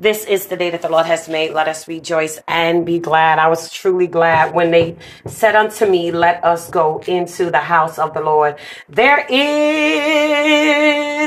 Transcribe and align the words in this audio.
This 0.00 0.24
is 0.26 0.46
the 0.46 0.56
day 0.56 0.70
that 0.70 0.82
the 0.82 0.88
Lord 0.88 1.06
has 1.06 1.28
made. 1.28 1.52
Let 1.52 1.66
us 1.66 1.88
rejoice 1.88 2.38
and 2.46 2.86
be 2.86 3.00
glad. 3.00 3.40
I 3.40 3.48
was 3.48 3.72
truly 3.72 4.06
glad 4.06 4.54
when 4.54 4.70
they 4.70 4.94
said 5.26 5.56
unto 5.56 5.90
me, 5.90 6.12
Let 6.12 6.44
us 6.44 6.70
go 6.70 7.02
into 7.08 7.50
the 7.50 7.58
house 7.58 7.98
of 7.98 8.14
the 8.14 8.20
Lord. 8.20 8.60
There 8.88 9.26
is 9.28 9.34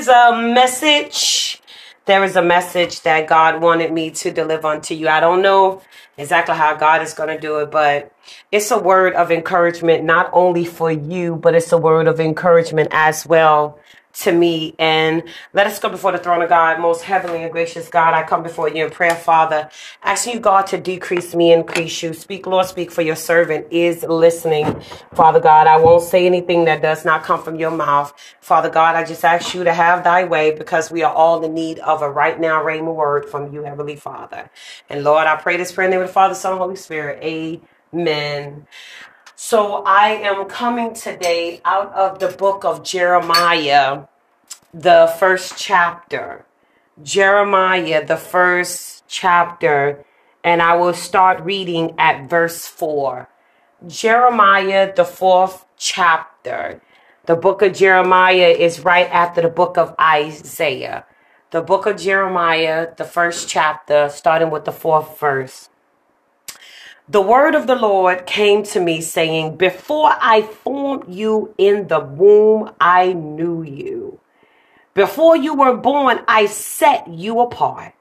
a 0.08 0.38
message. 0.54 1.62
There 2.06 2.24
is 2.24 2.38
a 2.38 2.42
message 2.42 3.02
that 3.02 3.28
God 3.28 3.62
wanted 3.62 3.92
me 3.92 4.10
to 4.12 4.32
deliver 4.32 4.70
unto 4.70 4.94
you. 4.94 5.10
I 5.10 5.20
don't 5.20 5.42
know 5.42 5.82
exactly 6.18 6.56
how 6.56 6.74
God 6.78 7.02
is 7.02 7.14
going 7.14 7.28
to 7.28 7.38
do 7.38 7.58
it, 7.58 7.72
but 7.72 8.16
it's 8.54 8.72
a 8.72 8.80
word 8.80 9.16
of 9.16 9.32
encouragement, 9.32 10.06
not 10.06 10.30
only 10.32 10.64
for 10.64 10.90
you, 10.90 11.36
but 11.36 11.56
it's 11.56 11.74
a 11.74 11.78
word 11.78 12.08
of 12.08 12.22
encouragement 12.22 12.88
as 12.94 13.26
well 13.26 13.78
to 14.14 14.32
me. 14.32 14.76
And 14.80 15.24
let 15.54 15.68
us 15.68 15.80
go 15.80 15.90
before 15.90 16.12
the 16.12 16.18
throne 16.18 16.42
of 16.42 16.50
God, 16.50 16.80
most 16.80 17.04
heavenly 17.04 17.44
and 17.44 17.52
gracious 17.52 17.90
God. 17.90 18.14
I 18.14 18.24
come 18.24 18.44
before 18.44 18.70
you 18.70 18.86
in 18.86 18.92
prayer, 18.92 19.16
Father, 19.16 19.70
asking 20.04 20.34
you, 20.36 20.40
God, 20.40 20.68
to 20.68 20.78
decrease 20.78 21.36
me, 21.36 21.54
increase 21.54 22.04
you. 22.04 22.14
Speak, 22.14 22.46
Lord, 22.48 22.66
speak 22.66 22.92
for 22.92 23.02
your 23.02 23.16
servant 23.16 23.68
is 23.72 24.04
listening, 24.04 24.82
Father 25.16 25.40
God. 25.40 25.68
I 25.68 25.78
won't 25.78 26.04
say 26.04 26.26
anything 26.26 26.66
that 26.66 26.82
does 26.82 27.06
not 27.06 27.24
come 27.24 27.42
from 27.42 27.56
your 27.56 27.72
mouth. 27.72 28.14
Father 28.42 28.70
God, 28.70 28.96
I 28.96 29.04
just 29.04 29.24
ask 29.26 29.54
you 29.54 29.64
to 29.64 29.74
have 29.74 30.04
thy 30.04 30.24
way 30.24 30.52
because 30.56 30.92
we 30.92 31.04
are 31.04 31.14
all 31.14 31.44
in 31.44 31.54
need 31.54 31.80
of 31.80 32.02
a 32.02 32.10
right 32.10 32.40
now 32.40 32.64
rhema 32.64 32.94
word 32.94 33.26
from 33.26 33.54
you, 33.54 33.64
Heavenly 33.64 33.96
Father. 33.96 34.50
And 34.90 35.04
Lord, 35.04 35.28
I 35.28 35.36
pray 35.38 35.58
this 35.58 35.72
prayer 35.72 35.86
in 35.86 35.92
the 35.92 35.98
name 35.98 36.04
of 36.04 36.10
the 36.10 36.14
Father, 36.14 36.36
Son, 36.36 36.54
and 36.54 36.62
Holy 36.62 36.76
Spirit. 36.76 37.24
Amen. 37.24 38.68
So 39.44 39.82
I 39.88 40.10
am 40.22 40.46
coming 40.46 40.94
today 40.94 41.62
out 41.66 41.92
of 41.94 42.20
the 42.20 42.28
book 42.28 42.64
of 42.64 42.84
Jeremiah, 42.84 44.04
the 44.72 45.12
first 45.18 45.58
chapter. 45.58 46.46
Jeremiah, 47.02 48.06
the 48.06 48.18
first 48.18 49.04
chapter, 49.08 50.06
and 50.44 50.62
I 50.62 50.76
will 50.76 50.94
start 50.94 51.42
reading 51.42 51.96
at 51.98 52.30
verse 52.30 52.68
4. 52.68 53.28
Jeremiah, 53.88 54.94
the 54.96 55.06
fourth 55.06 55.66
chapter. 55.76 56.80
The 57.26 57.36
book 57.36 57.64
of 57.64 57.74
Jeremiah 57.74 58.54
is 58.56 58.86
right 58.86 59.10
after 59.10 59.42
the 59.42 59.50
book 59.50 59.76
of 59.76 59.96
Isaiah. 60.00 61.04
The 61.50 61.64
book 61.64 61.88
of 61.88 61.98
Jeremiah, 61.98 62.94
the 62.96 63.06
first 63.06 63.50
chapter, 63.50 64.08
starting 64.10 64.52
with 64.52 64.66
the 64.66 64.72
fourth 64.72 65.20
verse. 65.20 65.68
The 67.12 67.20
word 67.22 67.56
of 67.56 67.68
the 67.68 67.76
Lord 67.76 68.26
came 68.26 68.64
to 68.72 68.80
me 68.80 69.02
saying, 69.02 69.58
Before 69.58 70.14
I 70.22 70.44
formed 70.44 71.14
you 71.14 71.54
in 71.58 71.90
the 71.90 72.00
womb, 72.00 72.72
I 72.80 73.12
knew 73.12 73.64
you. 73.64 74.22
Before 74.94 75.36
you 75.36 75.54
were 75.54 75.76
born, 75.76 76.22
I 76.26 76.46
set 76.46 77.10
you 77.10 77.42
apart. 77.42 77.94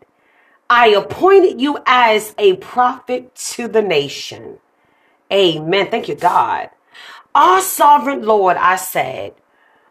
I 0.68 0.90
appointed 0.90 1.60
you 1.60 1.78
as 1.86 2.36
a 2.38 2.54
prophet 2.58 3.34
to 3.54 3.66
the 3.66 3.82
nation. 3.82 4.60
Amen. 5.32 5.90
Thank 5.90 6.08
you, 6.08 6.14
God. 6.14 6.70
Our 7.34 7.62
sovereign 7.62 8.24
Lord, 8.24 8.56
I 8.58 8.76
said, 8.76 9.34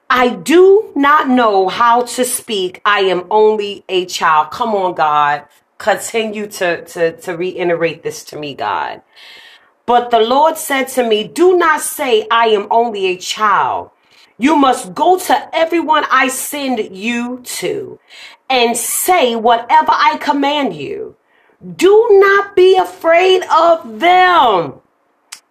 I 0.09 0.29
do 0.29 0.93
not 0.95 1.27
know 1.27 1.67
how 1.67 2.03
to 2.03 2.23
speak. 2.23 2.79
I 2.85 3.01
am 3.01 3.27
only 3.29 3.83
a 3.89 4.05
child. 4.05 4.51
Come 4.51 4.73
on, 4.75 4.93
God 4.93 5.43
continue 5.79 6.45
to, 6.45 6.85
to, 6.85 7.17
to 7.17 7.35
reiterate 7.35 8.03
this 8.03 8.23
to 8.25 8.37
me, 8.37 8.53
God. 8.53 9.01
But 9.87 10.11
the 10.11 10.19
Lord 10.19 10.57
said 10.57 10.83
to 10.89 11.03
me, 11.03 11.23
Do 11.23 11.57
not 11.57 11.81
say, 11.81 12.27
I 12.29 12.49
am 12.49 12.67
only 12.69 13.07
a 13.07 13.17
child. 13.17 13.89
You 14.37 14.55
must 14.55 14.93
go 14.93 15.17
to 15.17 15.55
everyone 15.55 16.05
I 16.11 16.27
send 16.27 16.95
you 16.95 17.39
to 17.43 17.99
and 18.49 18.77
say 18.77 19.35
whatever 19.35 19.91
I 19.91 20.17
command 20.21 20.75
you. 20.75 21.15
Do 21.75 22.07
not 22.11 22.55
be 22.55 22.77
afraid 22.77 23.43
of 23.51 23.99
them, 23.99 24.79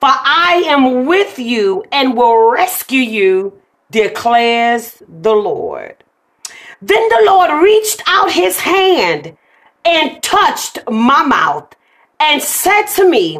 for 0.00 0.08
I 0.08 0.62
am 0.66 1.06
with 1.06 1.38
you 1.38 1.84
and 1.92 2.16
will 2.16 2.50
rescue 2.50 3.02
you, 3.02 3.60
declares 3.90 5.02
the 5.06 5.34
Lord. 5.34 5.96
Then 6.80 7.08
the 7.08 7.22
Lord 7.26 7.62
reached 7.62 8.02
out 8.06 8.30
his 8.30 8.60
hand 8.60 9.36
and 9.88 10.22
touched 10.22 10.78
my 10.90 11.22
mouth 11.24 11.74
and 12.20 12.42
said 12.42 12.82
to 12.96 13.08
me, 13.08 13.38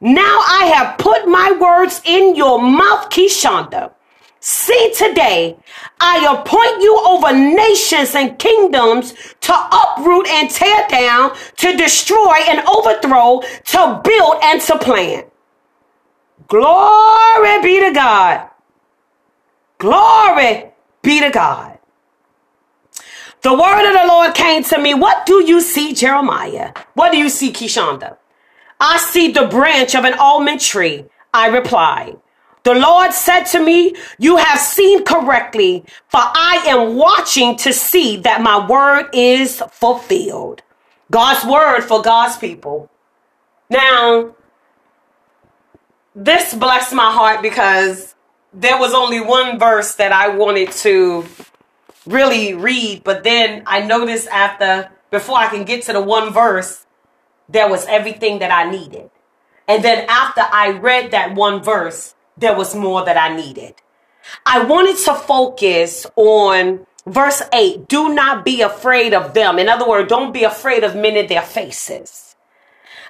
Now 0.00 0.40
I 0.46 0.70
have 0.74 0.98
put 0.98 1.26
my 1.26 1.52
words 1.58 2.02
in 2.04 2.36
your 2.36 2.60
mouth, 2.60 3.08
Keyshunda. 3.08 3.92
See 4.40 4.92
today, 4.96 5.56
I 5.98 6.18
appoint 6.32 6.82
you 6.82 7.00
over 7.04 7.32
nations 7.32 8.14
and 8.14 8.38
kingdoms 8.38 9.14
to 9.40 9.52
uproot 9.52 10.28
and 10.28 10.50
tear 10.50 10.86
down, 10.88 11.34
to 11.56 11.76
destroy 11.76 12.36
and 12.46 12.60
overthrow, 12.68 13.40
to 13.40 14.00
build 14.04 14.36
and 14.42 14.60
to 14.60 14.78
plant. 14.78 15.26
Glory 16.48 17.62
be 17.62 17.80
to 17.80 17.92
God. 17.92 18.48
Glory 19.78 20.70
be 21.02 21.20
to 21.20 21.30
God. 21.30 21.75
The 23.46 23.54
word 23.54 23.86
of 23.86 23.92
the 23.92 24.08
Lord 24.08 24.34
came 24.34 24.64
to 24.64 24.78
me. 24.80 24.92
What 24.92 25.24
do 25.24 25.44
you 25.44 25.60
see, 25.60 25.94
Jeremiah? 25.94 26.72
What 26.94 27.12
do 27.12 27.16
you 27.16 27.28
see, 27.28 27.52
Keyshunda? 27.52 28.16
I 28.80 28.98
see 28.98 29.30
the 29.30 29.46
branch 29.46 29.94
of 29.94 30.04
an 30.04 30.14
almond 30.14 30.60
tree. 30.60 31.04
I 31.32 31.46
replied. 31.46 32.16
The 32.64 32.74
Lord 32.74 33.12
said 33.12 33.44
to 33.44 33.60
me, 33.60 33.94
You 34.18 34.36
have 34.38 34.58
seen 34.58 35.04
correctly, 35.04 35.84
for 36.08 36.18
I 36.22 36.64
am 36.66 36.96
watching 36.96 37.54
to 37.58 37.72
see 37.72 38.16
that 38.16 38.42
my 38.42 38.66
word 38.66 39.10
is 39.12 39.62
fulfilled. 39.70 40.62
God's 41.12 41.46
word 41.46 41.82
for 41.82 42.02
God's 42.02 42.36
people. 42.38 42.90
Now, 43.70 44.34
this 46.16 46.52
blessed 46.52 46.94
my 46.94 47.12
heart 47.12 47.42
because 47.42 48.16
there 48.52 48.76
was 48.76 48.92
only 48.92 49.20
one 49.20 49.56
verse 49.56 49.94
that 49.94 50.10
I 50.10 50.30
wanted 50.30 50.72
to 50.82 51.24
really 52.06 52.54
read, 52.54 53.04
but 53.04 53.24
then 53.24 53.62
I 53.66 53.80
noticed 53.80 54.28
after, 54.28 54.90
before 55.10 55.36
I 55.38 55.48
can 55.48 55.64
get 55.64 55.82
to 55.84 55.92
the 55.92 56.00
one 56.00 56.32
verse, 56.32 56.86
there 57.48 57.68
was 57.68 57.86
everything 57.86 58.38
that 58.40 58.50
I 58.50 58.70
needed. 58.70 59.10
And 59.68 59.84
then 59.84 60.06
after 60.08 60.42
I 60.42 60.70
read 60.70 61.10
that 61.10 61.34
one 61.34 61.62
verse, 61.62 62.14
there 62.36 62.56
was 62.56 62.74
more 62.74 63.04
that 63.04 63.16
I 63.16 63.34
needed. 63.34 63.74
I 64.44 64.64
wanted 64.64 64.96
to 65.04 65.14
focus 65.14 66.06
on 66.16 66.86
verse 67.06 67.42
8 67.52 67.88
do 67.88 68.14
not 68.14 68.44
be 68.44 68.60
afraid 68.62 69.14
of 69.14 69.34
them. 69.34 69.58
In 69.58 69.68
other 69.68 69.88
words, 69.88 70.08
don't 70.08 70.32
be 70.32 70.44
afraid 70.44 70.84
of 70.84 70.96
men 70.96 71.16
in 71.16 71.26
their 71.26 71.42
faces. 71.42 72.36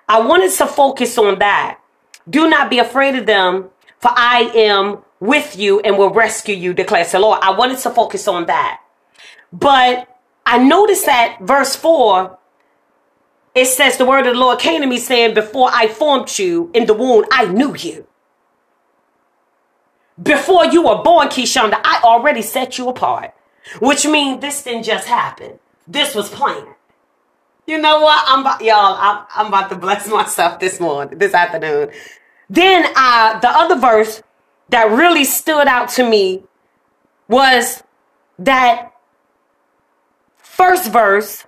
I 0.09 0.21
wanted 0.21 0.53
to 0.53 0.67
focus 0.67 1.19
on 1.19 1.39
that. 1.41 1.81
Do 2.29 2.49
not 2.49 2.71
be 2.71 2.79
afraid 2.79 3.17
of 3.17 3.27
them, 3.27 3.71
for 3.99 4.11
I 4.15 4.51
am 4.55 4.99
with 5.21 5.57
you 5.57 5.81
and 5.81 5.97
will 5.97 6.11
rescue 6.11 6.55
you, 6.55 6.75
declares 6.75 7.13
the 7.13 7.19
Lord. 7.19 7.41
I 7.43 7.51
wanted 7.53 7.79
to 7.81 7.91
focus 7.91 8.29
on 8.29 8.47
that. 8.47 8.81
But 9.53 10.09
I 10.45 10.59
noticed 10.59 11.07
that 11.07 11.39
verse 11.41 11.77
4, 11.77 12.39
it 13.55 13.67
says, 13.67 13.97
The 13.97 14.05
word 14.05 14.27
of 14.27 14.35
the 14.35 14.41
Lord 14.41 14.59
came 14.59 14.83
to 14.83 14.87
me 14.87 14.99
saying, 14.99 15.35
Before 15.35 15.71
I 15.73 15.89
formed 15.89 16.39
you 16.39 16.71
in 16.75 16.87
the 16.87 16.95
womb, 16.95 17.25
I 17.31 17.47
knew 17.47 17.75
you. 17.75 18.07
Before 20.23 20.65
you 20.67 20.83
were 20.83 21.03
born, 21.03 21.29
Keyshunda, 21.29 21.81
I 21.85 22.01
already 22.05 22.43
set 22.43 22.79
you 22.79 22.89
apart. 22.89 23.35
Which 23.81 24.07
means 24.07 24.41
this 24.41 24.63
didn't 24.63 24.85
just 24.85 25.07
happen. 25.07 25.59
This 25.89 26.15
was 26.15 26.29
planned. 26.29 26.69
You 27.67 27.79
know 27.79 28.01
what? 28.01 28.25
I'm 28.29 28.41
about, 28.41 28.63
y'all, 28.63 28.97
I'm, 28.99 29.27
I'm 29.35 29.47
about 29.49 29.71
to 29.71 29.77
bless 29.77 30.09
myself 30.11 30.61
this 30.61 30.79
morning, 30.79 31.19
this 31.19 31.35
afternoon. 31.35 31.91
Then 32.49 32.87
uh, 32.95 33.41
the 33.41 33.49
other 33.49 33.77
verse 33.77 34.23
that 34.69 34.91
really 34.91 35.25
stood 35.25 35.67
out 35.67 35.89
to 35.91 36.09
me 36.09 36.45
was 37.29 37.83
that 38.39 38.93
first 40.57 40.91
verse, 40.91 41.45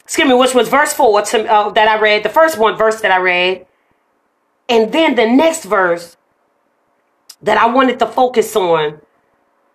excuse 0.00 0.26
me, 0.26 0.34
which 0.34 0.54
was 0.54 0.68
verse 0.68 0.94
four 0.94 1.20
to, 1.20 1.52
uh, 1.52 1.68
that 1.70 1.86
I 1.86 2.00
read, 2.00 2.22
the 2.22 2.30
first 2.30 2.56
one 2.56 2.76
verse 2.76 3.00
that 3.02 3.10
I 3.10 3.18
read, 3.18 3.66
and 4.68 4.90
then 4.90 5.16
the 5.16 5.26
next 5.26 5.64
verse 5.64 6.16
that 7.42 7.58
I 7.58 7.66
wanted 7.66 7.98
to 7.98 8.06
focus 8.06 8.56
on 8.56 9.02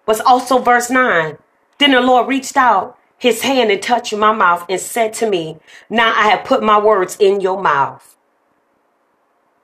was 0.08 0.20
also 0.22 0.58
verse 0.58 0.90
nine. 0.90 1.38
Then 1.78 1.92
the 1.92 2.02
Lord 2.02 2.28
reached 2.28 2.58
out 2.58 2.98
his 3.20 3.44
hand 3.44 3.70
and 3.70 3.82
touched 3.82 4.16
my 4.16 4.32
mouth 4.32 4.66
and 4.68 4.82
said 4.82 5.14
to 5.14 5.30
me, 5.30 5.58
Now 5.90 6.14
I 6.16 6.30
have 6.30 6.46
put 6.46 6.64
my 6.64 6.80
words 6.80 7.16
in 7.20 7.42
your 7.42 7.62
mouth. 7.62 8.16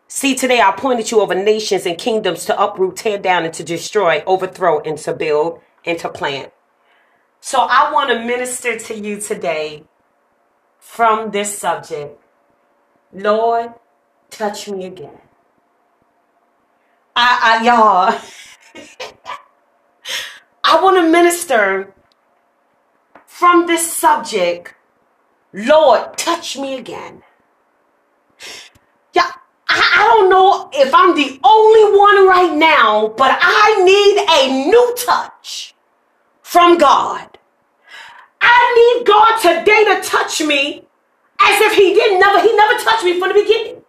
See, 0.07 0.35
today 0.35 0.61
I 0.61 0.71
pointed 0.71 1.09
you 1.09 1.21
over 1.21 1.33
nations 1.33 1.87
and 1.87 1.97
kingdoms 1.97 2.45
to 2.45 2.61
uproot, 2.61 2.97
tear 2.97 3.17
down, 3.17 3.45
and 3.45 3.53
to 3.55 3.63
destroy, 3.63 4.23
overthrow, 4.27 4.81
and 4.81 4.97
to 4.99 5.13
build 5.13 5.61
and 5.83 5.97
to 5.99 6.09
plant. 6.09 6.53
So 7.45 7.67
I 7.69 7.91
want 7.91 8.09
to 8.09 8.23
minister 8.23 8.79
to 8.79 8.97
you 8.97 9.19
today 9.19 9.83
from 10.79 11.31
this 11.31 11.59
subject. 11.59 12.17
Lord, 13.11 13.73
touch 14.29 14.69
me 14.69 14.85
again. 14.85 15.19
I, 17.17 17.59
I 17.59 17.65
y'all, 17.65 18.17
I 20.63 20.81
want 20.81 20.95
to 20.95 21.03
minister 21.11 21.93
from 23.25 23.67
this 23.67 23.91
subject 23.91 24.75
Lord, 25.51 26.17
touch 26.17 26.57
me 26.57 26.75
again. 26.75 27.23
Yeah, 29.13 29.29
I, 29.67 29.97
I 29.99 30.07
don't 30.07 30.29
know 30.29 30.69
if 30.71 30.93
I'm 30.93 31.13
the 31.13 31.41
only 31.43 31.97
one 31.99 32.25
right 32.25 32.55
now, 32.55 33.09
but 33.09 33.37
I 33.41 33.83
need 33.83 34.25
a 34.31 34.65
new 34.69 34.95
touch 34.95 35.75
from 36.41 36.77
God. 36.77 37.32
I 38.43 38.59
need 38.75 39.07
God 39.07 39.39
today 39.39 39.83
to 39.95 40.07
touch 40.07 40.41
me 40.41 40.83
as 41.39 41.61
if 41.61 41.73
He 41.73 41.93
didn't 41.93 42.19
never, 42.19 42.41
He 42.41 42.53
never 42.55 42.77
touched 42.83 43.05
me 43.05 43.19
from 43.19 43.29
the 43.29 43.35
beginning. 43.35 43.81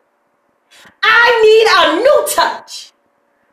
I 1.03 1.27
need 1.43 1.67
a 1.69 1.83
new 2.01 2.27
touch. 2.35 2.93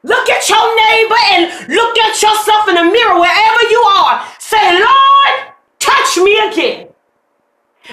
Look 0.03 0.29
at 0.29 0.47
your 0.49 0.65
neighbor 0.77 1.21
and 1.33 1.69
look 1.69 1.97
at 1.97 2.21
yourself 2.21 2.67
in 2.69 2.75
the 2.75 2.85
mirror 2.85 3.19
wherever 3.19 3.63
you 3.69 3.81
are. 3.97 4.25
Say, 4.39 4.79
Lord, 4.79 5.53
touch 5.79 6.17
me 6.17 6.37
again. 6.49 6.87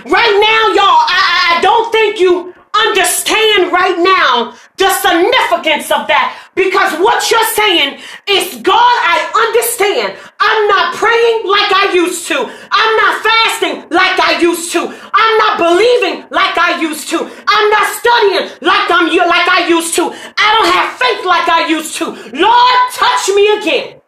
Right 0.05 0.37
now, 0.41 0.63
y'all, 0.75 1.05
I, 1.09 1.57
I 1.57 1.61
don't 1.61 1.91
think 1.93 2.21
you 2.21 2.55
understand 2.87 3.73
right 3.73 3.99
now 3.99 4.55
the 4.77 4.91
significance 5.03 5.91
of 5.91 6.07
that 6.07 6.39
because 6.55 6.95
what 7.03 7.31
you're 7.31 7.51
saying 7.55 7.99
is 8.29 8.63
God, 8.63 8.97
I 9.07 9.19
understand. 9.35 10.15
I'm 10.39 10.63
not 10.69 10.95
praying 10.95 11.47
like 11.47 11.71
I 11.75 11.91
used 11.95 12.27
to. 12.29 12.39
I'm 12.39 12.93
not 12.97 13.15
fasting 13.23 13.77
like 13.91 14.19
I 14.19 14.39
used 14.41 14.71
to. 14.73 14.87
I'm 14.87 15.35
not 15.39 15.59
believing 15.59 16.27
like 16.31 16.57
I 16.59 16.81
used 16.81 17.09
to. 17.11 17.19
I'm 17.19 17.67
not 17.71 17.87
studying 17.99 18.47
like 18.63 18.87
I'm 18.91 19.07
like 19.07 19.49
I 19.49 19.67
used 19.69 19.95
to. 19.97 20.11
I 20.13 20.47
don't 20.55 20.71
have 20.73 20.89
faith 20.99 21.23
like 21.27 21.49
I 21.49 21.69
used 21.69 21.97
to. 21.99 22.07
Lord, 22.35 22.79
touch 22.95 23.29
me 23.35 23.45
again. 23.59 24.01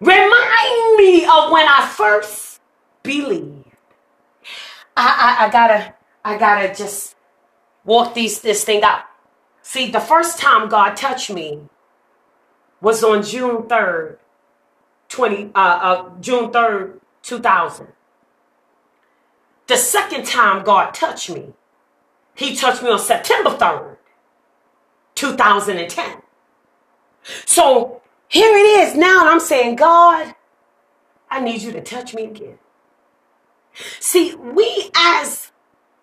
Remind 0.00 0.96
me 0.96 1.24
of 1.24 1.52
when 1.52 1.66
I 1.68 1.92
first 1.94 2.60
believed. 3.02 3.66
I, 4.96 5.36
I, 5.38 5.46
I 5.46 5.50
gotta 5.50 5.94
I 6.24 6.38
gotta 6.38 6.74
just 6.74 7.16
walk 7.84 8.14
these 8.14 8.40
this 8.40 8.64
thing 8.64 8.82
out. 8.82 9.02
See, 9.62 9.90
the 9.90 10.00
first 10.00 10.38
time 10.38 10.68
God 10.68 10.96
touched 10.96 11.30
me 11.30 11.60
was 12.80 13.04
on 13.04 13.22
June 13.22 13.62
3rd, 13.64 14.16
20 15.08 15.50
uh, 15.54 15.58
uh 15.58 16.10
June 16.20 16.50
3rd, 16.50 17.00
2000. 17.22 17.88
The 19.66 19.76
second 19.76 20.26
time 20.26 20.64
God 20.64 20.92
touched 20.92 21.30
me, 21.30 21.52
he 22.34 22.56
touched 22.56 22.82
me 22.82 22.90
on 22.90 22.98
September 22.98 23.50
3rd, 23.50 23.96
2010. 25.14 26.22
So 27.44 28.00
here 28.28 28.56
it 28.56 28.88
is 28.88 28.96
now, 28.96 29.20
and 29.20 29.28
I'm 29.28 29.40
saying, 29.40 29.76
God, 29.76 30.34
I 31.30 31.40
need 31.40 31.62
you 31.62 31.72
to 31.72 31.80
touch 31.80 32.14
me 32.14 32.24
again. 32.24 32.58
See, 34.00 34.34
we 34.34 34.90
as 34.96 35.49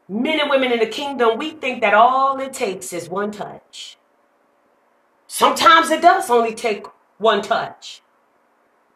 men 0.09 0.39
and 0.39 0.50
women 0.50 0.71
in 0.71 0.80
the 0.80 0.88
kingdom, 0.88 1.38
we 1.38 1.51
think 1.51 1.81
that 1.81 1.94
all 1.94 2.39
it 2.39 2.54
takes 2.54 2.94
is 2.94 3.09
one 3.09 3.31
touch. 3.31 3.98
Sometimes 5.27 5.89
it 5.89 6.01
does 6.01 6.30
only 6.30 6.54
take 6.56 6.86
one 7.18 7.42
touch. 7.42 8.01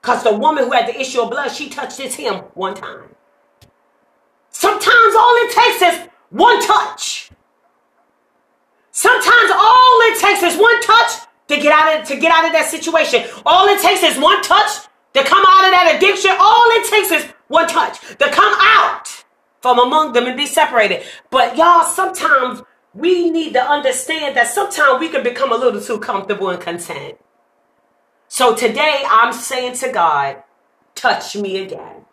Because 0.01 0.23
the 0.23 0.35
woman 0.35 0.63
who 0.63 0.71
had 0.71 0.87
the 0.87 0.99
issue 0.99 1.21
of 1.21 1.29
blood, 1.29 1.49
she 1.51 1.69
touched 1.69 1.99
his 1.99 2.15
hem 2.15 2.35
one 2.55 2.73
time. 2.73 3.09
Sometimes 4.49 5.15
all 5.15 5.35
it 5.45 5.51
takes 5.51 5.81
is 5.81 6.09
one 6.29 6.61
touch. 6.61 7.29
Sometimes 8.91 9.51
all 9.53 9.99
it 10.01 10.19
takes 10.19 10.43
is 10.43 10.59
one 10.59 10.81
touch 10.81 11.27
to 11.47 11.57
get 11.57 11.71
out 11.71 11.99
of 11.99 12.07
to 12.07 12.15
get 12.15 12.31
out 12.31 12.45
of 12.45 12.51
that 12.53 12.67
situation. 12.69 13.23
All 13.45 13.67
it 13.67 13.81
takes 13.81 14.03
is 14.03 14.19
one 14.19 14.41
touch 14.41 14.87
to 15.13 15.23
come 15.23 15.43
out 15.47 15.65
of 15.65 15.71
that 15.71 15.93
addiction. 15.95 16.31
All 16.39 16.65
it 16.71 16.89
takes 16.89 17.11
is 17.11 17.31
one 17.47 17.67
touch 17.67 17.99
to 17.99 18.29
come 18.31 18.53
out 18.59 19.20
from 19.61 19.79
among 19.79 20.13
them 20.13 20.25
and 20.25 20.37
be 20.37 20.45
separated. 20.45 21.03
But 21.29 21.55
y'all, 21.55 21.83
sometimes 21.85 22.63
we 22.93 23.29
need 23.29 23.53
to 23.53 23.61
understand 23.63 24.35
that 24.35 24.47
sometimes 24.47 24.99
we 24.99 25.09
can 25.09 25.23
become 25.23 25.51
a 25.51 25.55
little 25.55 25.81
too 25.81 25.99
comfortable 25.99 26.49
and 26.49 26.61
content. 26.61 27.17
So 28.27 28.55
today 28.55 29.03
I'm 29.09 29.33
saying 29.33 29.75
to 29.75 29.91
God, 29.91 30.43
touch 30.95 31.35
me 31.35 31.61
again. 31.61 32.05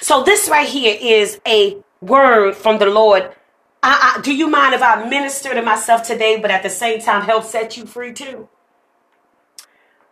So 0.00 0.22
this 0.22 0.48
right 0.48 0.68
here 0.68 0.96
is 1.00 1.40
a 1.46 1.76
word 2.00 2.56
from 2.56 2.78
the 2.78 2.86
Lord. 2.86 3.34
I, 3.82 4.16
I, 4.16 4.20
do 4.20 4.34
you 4.34 4.48
mind 4.48 4.74
if 4.74 4.82
I 4.82 5.08
minister 5.08 5.54
to 5.54 5.62
myself 5.62 6.02
today, 6.02 6.40
but 6.40 6.50
at 6.50 6.62
the 6.62 6.70
same 6.70 7.00
time 7.00 7.22
help 7.22 7.44
set 7.44 7.76
you 7.76 7.86
free 7.86 8.12
too? 8.12 8.48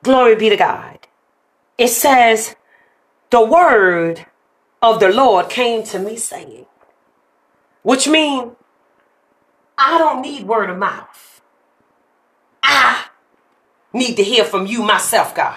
Glory 0.02 0.36
be 0.36 0.48
to 0.50 0.56
God. 0.56 1.06
It 1.78 1.88
says, 1.88 2.54
the 3.30 3.44
word 3.44 4.24
of 4.82 5.00
the 5.00 5.08
Lord 5.08 5.48
came 5.48 5.82
to 5.84 5.98
me 5.98 6.16
saying, 6.16 6.66
which 7.82 8.08
means 8.08 8.52
I 9.78 9.98
don't 9.98 10.22
need 10.22 10.46
word 10.46 10.70
of 10.70 10.78
mouth. 10.78 11.40
I 12.62 13.06
need 13.92 14.16
to 14.16 14.22
hear 14.22 14.44
from 14.44 14.66
you 14.66 14.82
myself, 14.82 15.34
God. 15.34 15.56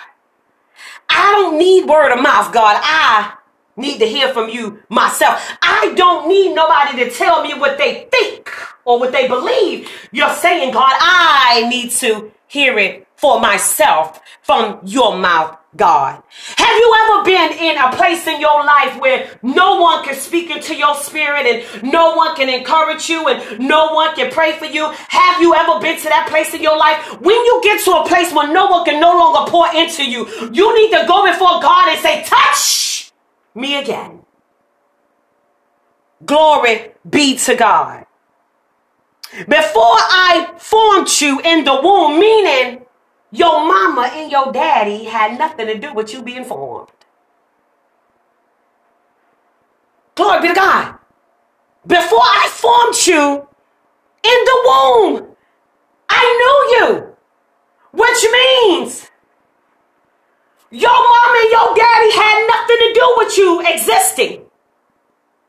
I 1.09 1.33
don't 1.33 1.57
need 1.57 1.85
word 1.85 2.11
of 2.11 2.21
mouth, 2.21 2.53
God. 2.53 2.79
I 2.81 3.33
need 3.75 3.99
to 3.99 4.05
hear 4.05 4.33
from 4.33 4.49
you 4.49 4.79
myself. 4.89 5.41
I 5.61 5.93
don't 5.95 6.27
need 6.27 6.53
nobody 6.53 7.03
to 7.03 7.09
tell 7.09 7.41
me 7.41 7.53
what 7.53 7.77
they 7.77 8.07
think 8.11 8.51
or 8.85 8.99
what 8.99 9.11
they 9.11 9.27
believe. 9.27 9.89
You're 10.11 10.33
saying, 10.33 10.73
God, 10.73 10.93
I 10.99 11.67
need 11.69 11.91
to 11.91 12.31
hear 12.47 12.77
it 12.77 13.07
for 13.15 13.39
myself 13.39 14.19
from 14.41 14.79
your 14.83 15.17
mouth, 15.17 15.57
God. 15.75 16.23
Have 16.57 16.77
you 16.77 16.95
ever 17.03 17.23
been 17.23 17.51
in 17.59 17.77
a 17.77 17.91
place 17.95 18.25
in 18.25 18.41
your 18.41 18.65
life 18.65 18.99
where 18.99 19.39
no 19.43 19.79
one 19.79 20.03
can 20.03 20.15
speak 20.15 20.49
into 20.49 20.75
your 20.75 20.95
spirit 20.95 21.45
and 21.45 21.91
no 21.91 22.15
one 22.15 22.35
can 22.35 22.49
encourage 22.49 23.07
you 23.07 23.27
and 23.27 23.67
no 23.67 23.93
one 23.93 24.15
can 24.15 24.31
pray 24.31 24.53
for 24.53 24.65
you? 24.65 24.91
Have 25.09 25.41
you 25.41 25.53
ever 25.53 25.79
been 25.79 25.97
to 25.97 26.09
that 26.09 26.27
place 26.29 26.53
in 26.55 26.63
your 26.63 26.77
life? 26.77 27.21
When 27.21 27.35
you 27.35 27.61
get 27.63 27.83
to 27.85 27.91
a 27.91 28.07
place 28.07 28.33
where 28.33 28.51
no 28.51 28.67
one 28.67 28.83
can 28.83 28.99
no 28.99 29.11
longer 29.11 29.51
pour 29.51 29.67
into 29.75 30.03
you, 30.03 30.27
you 30.51 30.75
need 30.75 30.91
to 30.97 31.05
go 31.07 31.25
before 31.25 31.61
God 31.61 31.89
and 31.89 31.99
say, 31.99 32.23
touch 32.25 33.11
me 33.53 33.79
again. 33.79 34.21
Glory 36.25 36.91
be 37.07 37.37
to 37.37 37.55
God. 37.55 38.05
Before 39.47 39.97
I 39.99 40.51
formed 40.57 41.09
you 41.21 41.39
in 41.41 41.63
the 41.63 41.79
womb, 41.81 42.19
meaning 42.19 42.78
your 43.31 43.65
mama 43.65 44.09
and 44.13 44.31
your 44.31 44.51
daddy 44.51 45.05
had 45.05 45.37
nothing 45.37 45.67
to 45.67 45.77
do 45.77 45.93
with 45.93 46.13
you 46.13 46.23
being 46.23 46.45
formed. 46.45 46.89
Glory 50.15 50.41
be 50.41 50.47
to 50.49 50.53
God. 50.53 50.95
Before 51.87 52.21
I 52.21 52.49
formed 52.51 52.95
you 53.07 53.47
in 54.23 54.39
the 54.45 54.57
womb, 54.65 55.35
I 56.09 56.23
knew 56.39 56.87
you. 56.87 57.15
Which 57.91 58.25
means 58.31 59.09
your 60.71 60.91
mama 60.91 61.37
and 61.41 61.51
your 61.51 61.75
daddy 61.75 62.11
had 62.13 62.47
nothing 62.47 62.77
to 62.77 62.93
do 62.93 63.13
with 63.17 63.37
you 63.37 63.61
existing. 63.65 64.45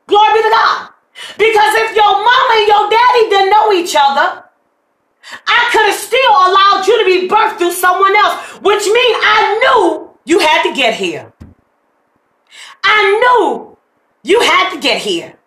Glory 0.07 0.33
be 0.33 0.43
to 0.43 0.49
God. 0.49 0.89
Because 1.37 1.75
if 1.75 1.95
your 1.95 2.13
mama 2.13 2.53
and 2.53 2.67
your 2.67 2.89
daddy 2.89 3.29
didn't 3.29 3.51
know 3.51 3.71
each 3.73 3.95
other, 3.97 4.43
I 5.47 5.69
could 5.71 5.85
have 5.85 5.95
still 5.95 6.31
allowed 6.31 6.87
you 6.87 6.97
to 6.99 7.05
be 7.05 7.27
birthed 7.27 7.40
which 8.61 8.85
means 8.85 9.17
I 9.21 9.59
knew 9.61 10.09
you 10.25 10.39
had 10.39 10.63
to 10.63 10.73
get 10.73 10.93
here. 10.95 11.33
I 12.83 13.19
knew 13.21 13.77
you 14.23 14.39
had 14.41 14.73
to 14.73 14.79
get 14.79 15.01
here. 15.01 15.37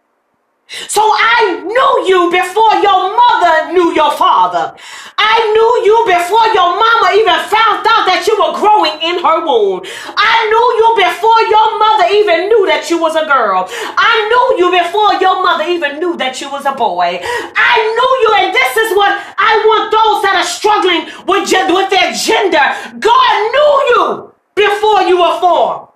So 0.68 1.02
I 1.04 1.60
knew 1.60 1.92
you 2.08 2.30
before 2.32 2.74
your 2.80 3.12
mother 3.14 3.72
knew 3.72 3.94
your 3.94 4.10
father. 4.16 4.74
I 5.18 5.36
knew 5.52 5.72
you 5.86 5.96
before 6.08 6.48
your 6.56 6.72
mama 6.74 7.14
even 7.14 7.38
found 7.52 7.84
out 7.84 8.08
that 8.08 8.24
you 8.26 8.34
were 8.40 8.56
growing 8.58 8.96
in 9.04 9.22
her 9.22 9.44
womb. 9.44 9.84
I 10.16 10.34
knew 10.48 10.66
you 10.80 10.88
before 10.98 11.40
your 11.52 11.68
mother 11.78 12.06
even 12.16 12.48
knew 12.48 12.64
that 12.66 12.88
you 12.88 12.98
was 12.98 13.14
a 13.14 13.26
girl. 13.28 13.68
I 13.68 14.14
knew 14.28 14.64
you 14.64 14.68
before 14.72 15.20
your 15.20 15.42
mother 15.42 15.64
even 15.68 16.00
knew 16.00 16.16
that 16.16 16.40
you 16.40 16.50
was 16.50 16.64
a 16.64 16.72
boy. 16.72 17.20
I 17.22 17.74
knew 17.94 18.12
you, 18.24 18.30
and 18.40 18.50
this 18.54 18.72
is 18.76 18.96
what 18.96 19.12
I 19.12 19.52
want 19.68 19.92
those 19.92 20.18
that 20.24 20.40
are 20.40 20.48
struggling 20.48 21.06
with, 21.28 21.44
with 21.70 21.90
their 21.92 22.12
gender. 22.12 22.66
God 22.98 23.32
knew 23.52 23.72
you 23.92 24.34
before 24.56 25.02
you 25.06 25.20
were 25.20 25.38
formed. 25.40 25.93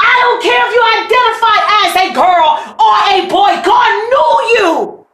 I 0.00 0.12
don't 0.22 0.42
care 0.42 0.62
if 0.66 0.72
you 0.74 0.82
identify 1.02 1.58
as 1.84 1.92
a 1.96 2.08
girl 2.14 2.50
or 2.78 2.94
a 3.12 3.18
boy. 3.28 3.52
God 3.66 3.90
knew 4.10 4.32
you. 4.56 5.06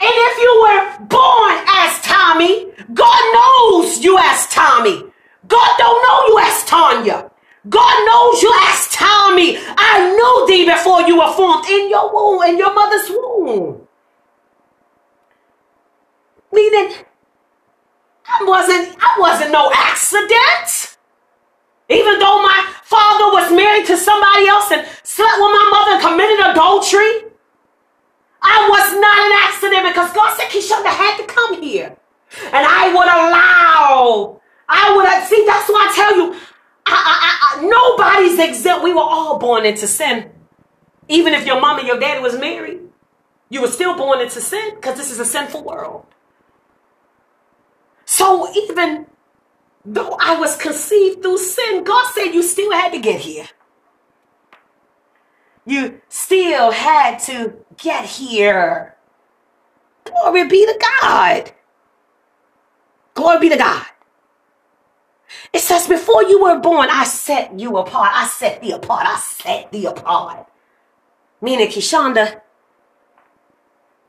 And 0.00 0.12
if 0.12 0.38
you 0.38 0.52
were 0.64 1.06
born 1.06 1.54
as 1.68 2.00
Tommy, 2.02 2.72
God 2.94 3.20
knows 3.34 4.02
you 4.02 4.18
as 4.18 4.46
Tommy. 4.48 5.04
God 5.46 5.70
don't 5.78 6.02
know 6.02 6.26
you 6.28 6.38
as 6.46 6.64
Tanya. 6.64 7.30
God 7.68 8.06
knows 8.06 8.42
you 8.42 8.52
as 8.68 8.88
Tommy. 8.88 9.58
I 9.58 10.12
knew 10.14 10.46
thee 10.46 10.64
before 10.64 11.02
you 11.02 11.18
were 11.18 11.32
formed 11.32 11.66
in 11.68 11.90
your 11.90 12.12
womb, 12.12 12.42
in 12.42 12.56
your 12.56 12.72
mother's 12.74 13.10
womb. 13.10 13.86
Meaning, 16.52 16.94
I 18.26 18.44
wasn't, 18.44 18.96
I 18.98 19.16
wasn't 19.18 19.52
no 19.52 19.70
accident. 19.74 20.96
Even 21.90 22.20
though 22.20 22.42
my 22.42 22.72
father 22.84 23.26
was 23.34 23.52
married 23.52 23.86
to 23.86 23.96
somebody 23.96 24.46
else 24.46 24.70
and 24.70 24.86
slept 25.02 25.38
with 25.38 25.50
my 25.50 25.68
mother 25.74 25.92
and 25.98 26.02
committed 26.02 26.38
adultery, 26.46 27.30
I 28.40 28.68
was 28.70 28.94
not 28.94 29.18
an 29.26 29.32
accident 29.42 29.94
because 29.94 30.12
God 30.12 30.36
said 30.38 30.48
Keyshunda 30.48 30.86
had 30.86 31.16
to 31.18 31.26
come 31.26 31.60
here. 31.60 31.96
And 32.52 32.64
I 32.64 32.88
would 32.94 33.08
allow, 33.08 34.40
I 34.68 34.94
would, 34.94 35.28
see, 35.28 35.44
that's 35.44 35.68
why 35.68 35.88
I 35.90 35.94
tell 35.94 36.16
you, 36.16 36.34
I, 36.86 36.94
I, 36.94 37.58
I, 37.58 37.66
nobody's 37.66 38.38
exempt. 38.38 38.84
We 38.84 38.94
were 38.94 39.00
all 39.00 39.38
born 39.40 39.66
into 39.66 39.88
sin. 39.88 40.30
Even 41.08 41.34
if 41.34 41.44
your 41.44 41.60
mom 41.60 41.80
and 41.80 41.88
your 41.88 41.98
daddy 41.98 42.20
was 42.20 42.38
married, 42.38 42.80
you 43.48 43.60
were 43.60 43.68
still 43.68 43.96
born 43.96 44.20
into 44.20 44.40
sin 44.40 44.76
because 44.76 44.96
this 44.96 45.10
is 45.10 45.18
a 45.18 45.24
sinful 45.24 45.64
world. 45.64 46.06
So 48.04 48.48
even 48.54 49.06
though 49.84 50.16
I 50.20 50.38
was 50.38 50.56
conceived 50.56 51.22
through 51.22 51.38
sin, 51.38 51.84
God 51.84 52.12
said 52.12 52.32
you 52.32 52.42
still 52.42 52.72
had 52.72 52.92
to 52.92 53.00
get 53.00 53.20
here. 53.20 53.48
You 55.66 56.00
still 56.08 56.70
had 56.70 57.18
to 57.20 57.54
get 57.76 58.04
here. 58.04 58.96
Glory 60.04 60.48
be 60.48 60.66
to 60.66 60.78
God. 61.00 61.52
Glory 63.14 63.40
be 63.40 63.48
to 63.50 63.56
God. 63.56 63.86
It 65.52 65.60
says, 65.60 65.86
before 65.86 66.24
you 66.24 66.42
were 66.42 66.58
born, 66.58 66.88
I 66.90 67.04
set 67.04 67.58
you 67.58 67.76
apart. 67.76 68.10
I 68.14 68.26
set 68.26 68.60
thee 68.60 68.72
apart. 68.72 69.06
I 69.06 69.16
set 69.18 69.70
thee 69.70 69.86
apart. 69.86 70.46
Meaning, 71.40 71.68
Keyshunda, 71.68 72.40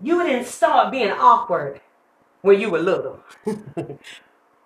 you 0.01 0.23
didn't 0.23 0.47
start 0.47 0.91
being 0.91 1.11
awkward 1.11 1.81
when 2.41 2.59
you 2.59 2.69
were 2.71 2.79
little. 2.79 3.19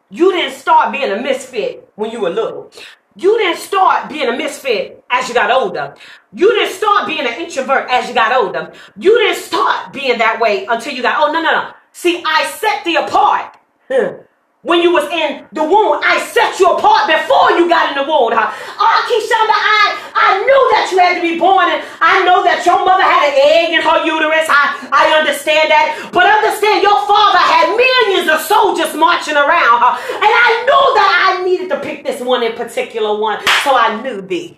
you 0.10 0.32
didn't 0.32 0.58
start 0.58 0.92
being 0.92 1.12
a 1.12 1.22
misfit 1.22 1.90
when 1.96 2.12
you 2.12 2.22
were 2.22 2.30
little. 2.30 2.72
You 3.16 3.38
didn't 3.38 3.60
start 3.60 4.10
being 4.10 4.28
a 4.28 4.36
misfit 4.36 5.04
as 5.10 5.28
you 5.28 5.34
got 5.34 5.50
older. 5.50 5.96
You 6.34 6.54
didn't 6.54 6.74
start 6.74 7.08
being 7.08 7.26
an 7.26 7.40
introvert 7.40 7.90
as 7.90 8.08
you 8.10 8.14
got 8.14 8.34
older. 8.34 8.74
You 8.98 9.18
didn't 9.18 9.42
start 9.42 9.94
being 9.94 10.18
that 10.18 10.40
way 10.40 10.66
until 10.66 10.94
you 10.94 11.02
got, 11.02 11.22
oh, 11.22 11.32
no, 11.32 11.42
no, 11.42 11.52
no. 11.52 11.72
See, 11.94 12.22
I 12.26 12.46
set 12.46 12.84
thee 12.84 12.98
apart 12.98 13.58
when 14.66 14.82
you 14.82 14.90
was 14.90 15.06
in 15.14 15.46
the 15.54 15.62
womb. 15.62 16.02
I 16.02 16.18
set 16.34 16.58
you 16.58 16.66
apart 16.74 17.06
before 17.06 17.54
you 17.54 17.70
got 17.70 17.94
in 17.94 18.02
the 18.02 18.08
womb. 18.10 18.34
Huh? 18.34 18.50
Ah, 18.50 18.82
oh, 18.82 18.98
Keyshunda, 19.06 19.54
I, 19.54 19.82
I 20.18 20.30
knew 20.42 20.62
that 20.74 20.90
you 20.90 20.98
had 20.98 21.14
to 21.14 21.24
be 21.24 21.38
born, 21.38 21.70
and 21.70 21.86
I 22.02 22.26
know 22.26 22.42
that 22.42 22.66
your 22.66 22.82
mother 22.82 23.06
had 23.06 23.30
an 23.30 23.38
egg 23.38 23.78
in 23.78 23.82
her 23.86 24.02
uterus. 24.02 24.50
I, 24.50 24.90
I 24.90 25.14
understand 25.22 25.70
that. 25.70 26.10
But 26.10 26.26
understand, 26.26 26.82
your 26.82 26.98
father 27.06 27.38
had 27.38 27.78
millions 27.78 28.26
of 28.26 28.42
soldiers 28.42 28.98
marching 28.98 29.38
around. 29.38 29.86
Huh? 29.86 30.02
And 30.02 30.34
I 30.34 30.50
knew 30.66 30.86
that 30.98 31.12
I 31.14 31.46
needed 31.46 31.70
to 31.70 31.80
pick 31.86 32.02
this 32.02 32.18
one 32.18 32.42
in 32.42 32.58
particular 32.58 33.14
one, 33.14 33.46
so 33.62 33.78
I 33.78 34.02
knew 34.02 34.26
thee. 34.26 34.58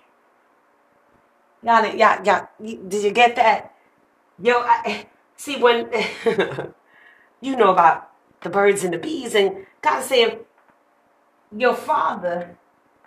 Y'all, 1.60 1.84
y'all, 1.84 2.24
y'all, 2.24 2.48
did 2.56 3.04
you 3.04 3.12
get 3.12 3.36
that? 3.36 3.76
Yo, 4.40 4.56
I, 4.56 5.04
see, 5.36 5.60
when 5.60 5.92
you 7.44 7.56
know 7.60 7.76
about 7.76 8.08
the 8.42 8.50
birds 8.50 8.84
and 8.84 8.94
the 8.94 8.98
bees, 8.98 9.34
and 9.34 9.66
God 9.82 10.02
saying, 10.02 10.38
Your 11.56 11.74
father 11.74 12.56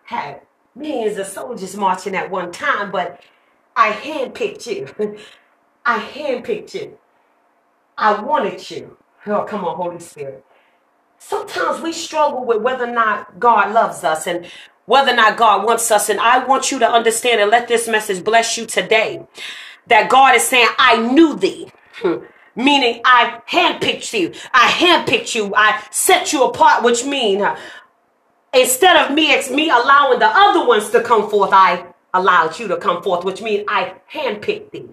had 0.05 0.41
millions 0.75 1.17
of 1.17 1.27
soldiers 1.27 1.75
marching 1.75 2.15
at 2.15 2.31
one 2.31 2.51
time, 2.51 2.91
but 2.91 3.21
I 3.75 3.91
handpicked 3.91 4.67
you. 4.67 5.17
I 5.85 5.99
handpicked 5.99 6.73
you. 6.73 6.97
I 7.97 8.21
wanted 8.21 8.69
you. 8.69 8.97
Oh, 9.27 9.43
come 9.43 9.65
on, 9.65 9.75
Holy 9.75 9.99
Spirit. 9.99 10.43
Sometimes 11.19 11.81
we 11.81 11.93
struggle 11.93 12.43
with 12.43 12.61
whether 12.61 12.85
or 12.85 12.91
not 12.91 13.39
God 13.39 13.73
loves 13.73 14.03
us 14.03 14.25
and 14.25 14.47
whether 14.85 15.11
or 15.11 15.15
not 15.15 15.37
God 15.37 15.65
wants 15.65 15.91
us. 15.91 16.09
And 16.09 16.19
I 16.19 16.43
want 16.43 16.71
you 16.71 16.79
to 16.79 16.89
understand 16.89 17.39
and 17.39 17.51
let 17.51 17.67
this 17.67 17.87
message 17.87 18.23
bless 18.23 18.57
you 18.57 18.65
today 18.65 19.25
that 19.87 20.09
God 20.09 20.35
is 20.35 20.43
saying, 20.43 20.67
I 20.79 20.97
knew 20.97 21.35
thee. 21.35 21.71
Hmm. 21.95 22.25
Meaning 22.55 23.01
I 23.05 23.41
handpicked 23.49 24.13
you. 24.13 24.33
I 24.53 24.67
handpicked 24.69 25.35
you. 25.35 25.53
I 25.55 25.83
set 25.91 26.33
you 26.33 26.43
apart, 26.43 26.83
which 26.83 27.05
means 27.05 27.43
instead 28.53 28.97
of 28.97 29.15
me, 29.15 29.31
it's 29.31 29.49
me 29.49 29.69
allowing 29.69 30.19
the 30.19 30.27
other 30.27 30.65
ones 30.67 30.89
to 30.91 31.01
come 31.01 31.29
forth, 31.29 31.51
I 31.53 31.85
allowed 32.13 32.59
you 32.59 32.67
to 32.67 32.77
come 32.77 33.01
forth, 33.01 33.23
which 33.23 33.41
means 33.41 33.63
I 33.67 33.95
handpicked 34.13 34.71
thee. 34.71 34.89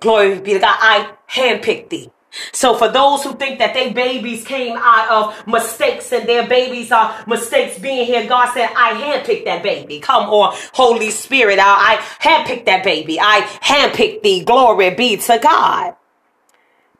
Glory 0.00 0.38
be 0.38 0.52
to 0.54 0.58
God. 0.58 0.76
I 0.80 1.12
handpicked 1.30 1.88
thee. 1.88 2.10
So 2.52 2.76
for 2.76 2.88
those 2.88 3.24
who 3.24 3.34
think 3.34 3.58
that 3.58 3.74
their 3.74 3.92
babies 3.92 4.44
came 4.44 4.76
out 4.76 5.08
of 5.10 5.46
mistakes 5.46 6.12
and 6.12 6.28
their 6.28 6.46
babies 6.46 6.92
are 6.92 7.24
mistakes 7.26 7.78
being 7.78 8.06
here, 8.06 8.26
God 8.26 8.52
said, 8.52 8.68
I 8.76 8.92
handpicked 8.94 9.44
that 9.44 9.62
baby. 9.62 10.00
Come 10.00 10.28
on, 10.30 10.56
Holy 10.72 11.10
Spirit. 11.10 11.58
I, 11.58 11.96
I 11.96 11.96
handpicked 12.22 12.66
that 12.66 12.84
baby. 12.84 13.18
I 13.20 13.40
handpicked 13.62 14.22
thee. 14.22 14.44
Glory 14.44 14.90
be 14.94 15.16
to 15.16 15.38
God. 15.38 15.94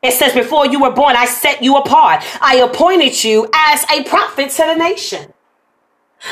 It 0.03 0.13
says, 0.13 0.33
before 0.33 0.67
you 0.67 0.81
were 0.81 0.93
born, 0.93 1.17
I 1.17 1.27
set 1.27 1.63
you 1.63 1.77
apart. 1.77 2.23
I 2.41 2.57
appointed 2.57 3.25
you 3.25 3.49
as 3.53 3.85
a 3.91 4.05
prophet 4.05 4.51
to 4.51 4.63
the 4.63 4.75
nation. 4.75 5.33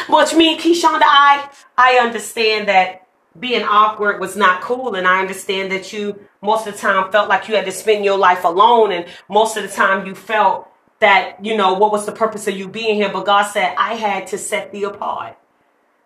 Which 0.08 0.34
means, 0.34 0.62
Keyshunda, 0.62 1.02
I, 1.02 1.48
I 1.76 1.98
understand 1.98 2.68
that 2.68 3.05
being 3.38 3.62
awkward 3.62 4.20
was 4.20 4.36
not 4.36 4.62
cool. 4.62 4.94
And 4.94 5.06
I 5.06 5.20
understand 5.20 5.72
that 5.72 5.92
you 5.92 6.18
most 6.42 6.66
of 6.66 6.74
the 6.74 6.80
time 6.80 7.10
felt 7.10 7.28
like 7.28 7.48
you 7.48 7.54
had 7.54 7.64
to 7.66 7.72
spend 7.72 8.04
your 8.04 8.18
life 8.18 8.44
alone. 8.44 8.92
And 8.92 9.06
most 9.28 9.56
of 9.56 9.62
the 9.62 9.68
time 9.68 10.06
you 10.06 10.14
felt 10.14 10.68
that, 11.00 11.44
you 11.44 11.56
know, 11.56 11.74
what 11.74 11.92
was 11.92 12.06
the 12.06 12.12
purpose 12.12 12.46
of 12.46 12.56
you 12.56 12.68
being 12.68 12.96
here? 12.96 13.10
But 13.12 13.26
God 13.26 13.44
said, 13.44 13.74
I 13.76 13.94
had 13.94 14.26
to 14.28 14.38
set 14.38 14.72
thee 14.72 14.84
apart. 14.84 15.36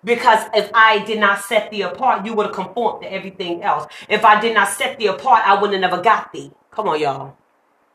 Because 0.03 0.49
if 0.55 0.71
I 0.73 1.05
did 1.05 1.21
not 1.21 1.41
set 1.41 1.71
thee 1.71 1.83
apart, 1.83 2.25
you 2.25 2.33
would 2.35 2.47
have 2.47 2.55
conformed 2.55 3.03
to 3.03 3.13
everything 3.13 3.63
else. 3.63 3.87
If 4.09 4.25
I 4.25 4.41
did 4.41 4.55
not 4.55 4.69
set 4.69 4.99
thee 4.99 5.09
apart, 5.09 5.47
I 5.47 5.61
would 5.61 5.73
have 5.73 5.81
never 5.81 6.01
got 6.01 6.33
thee. 6.33 6.51
Come 6.71 6.89
on, 6.89 7.01
y'all. 7.01 7.37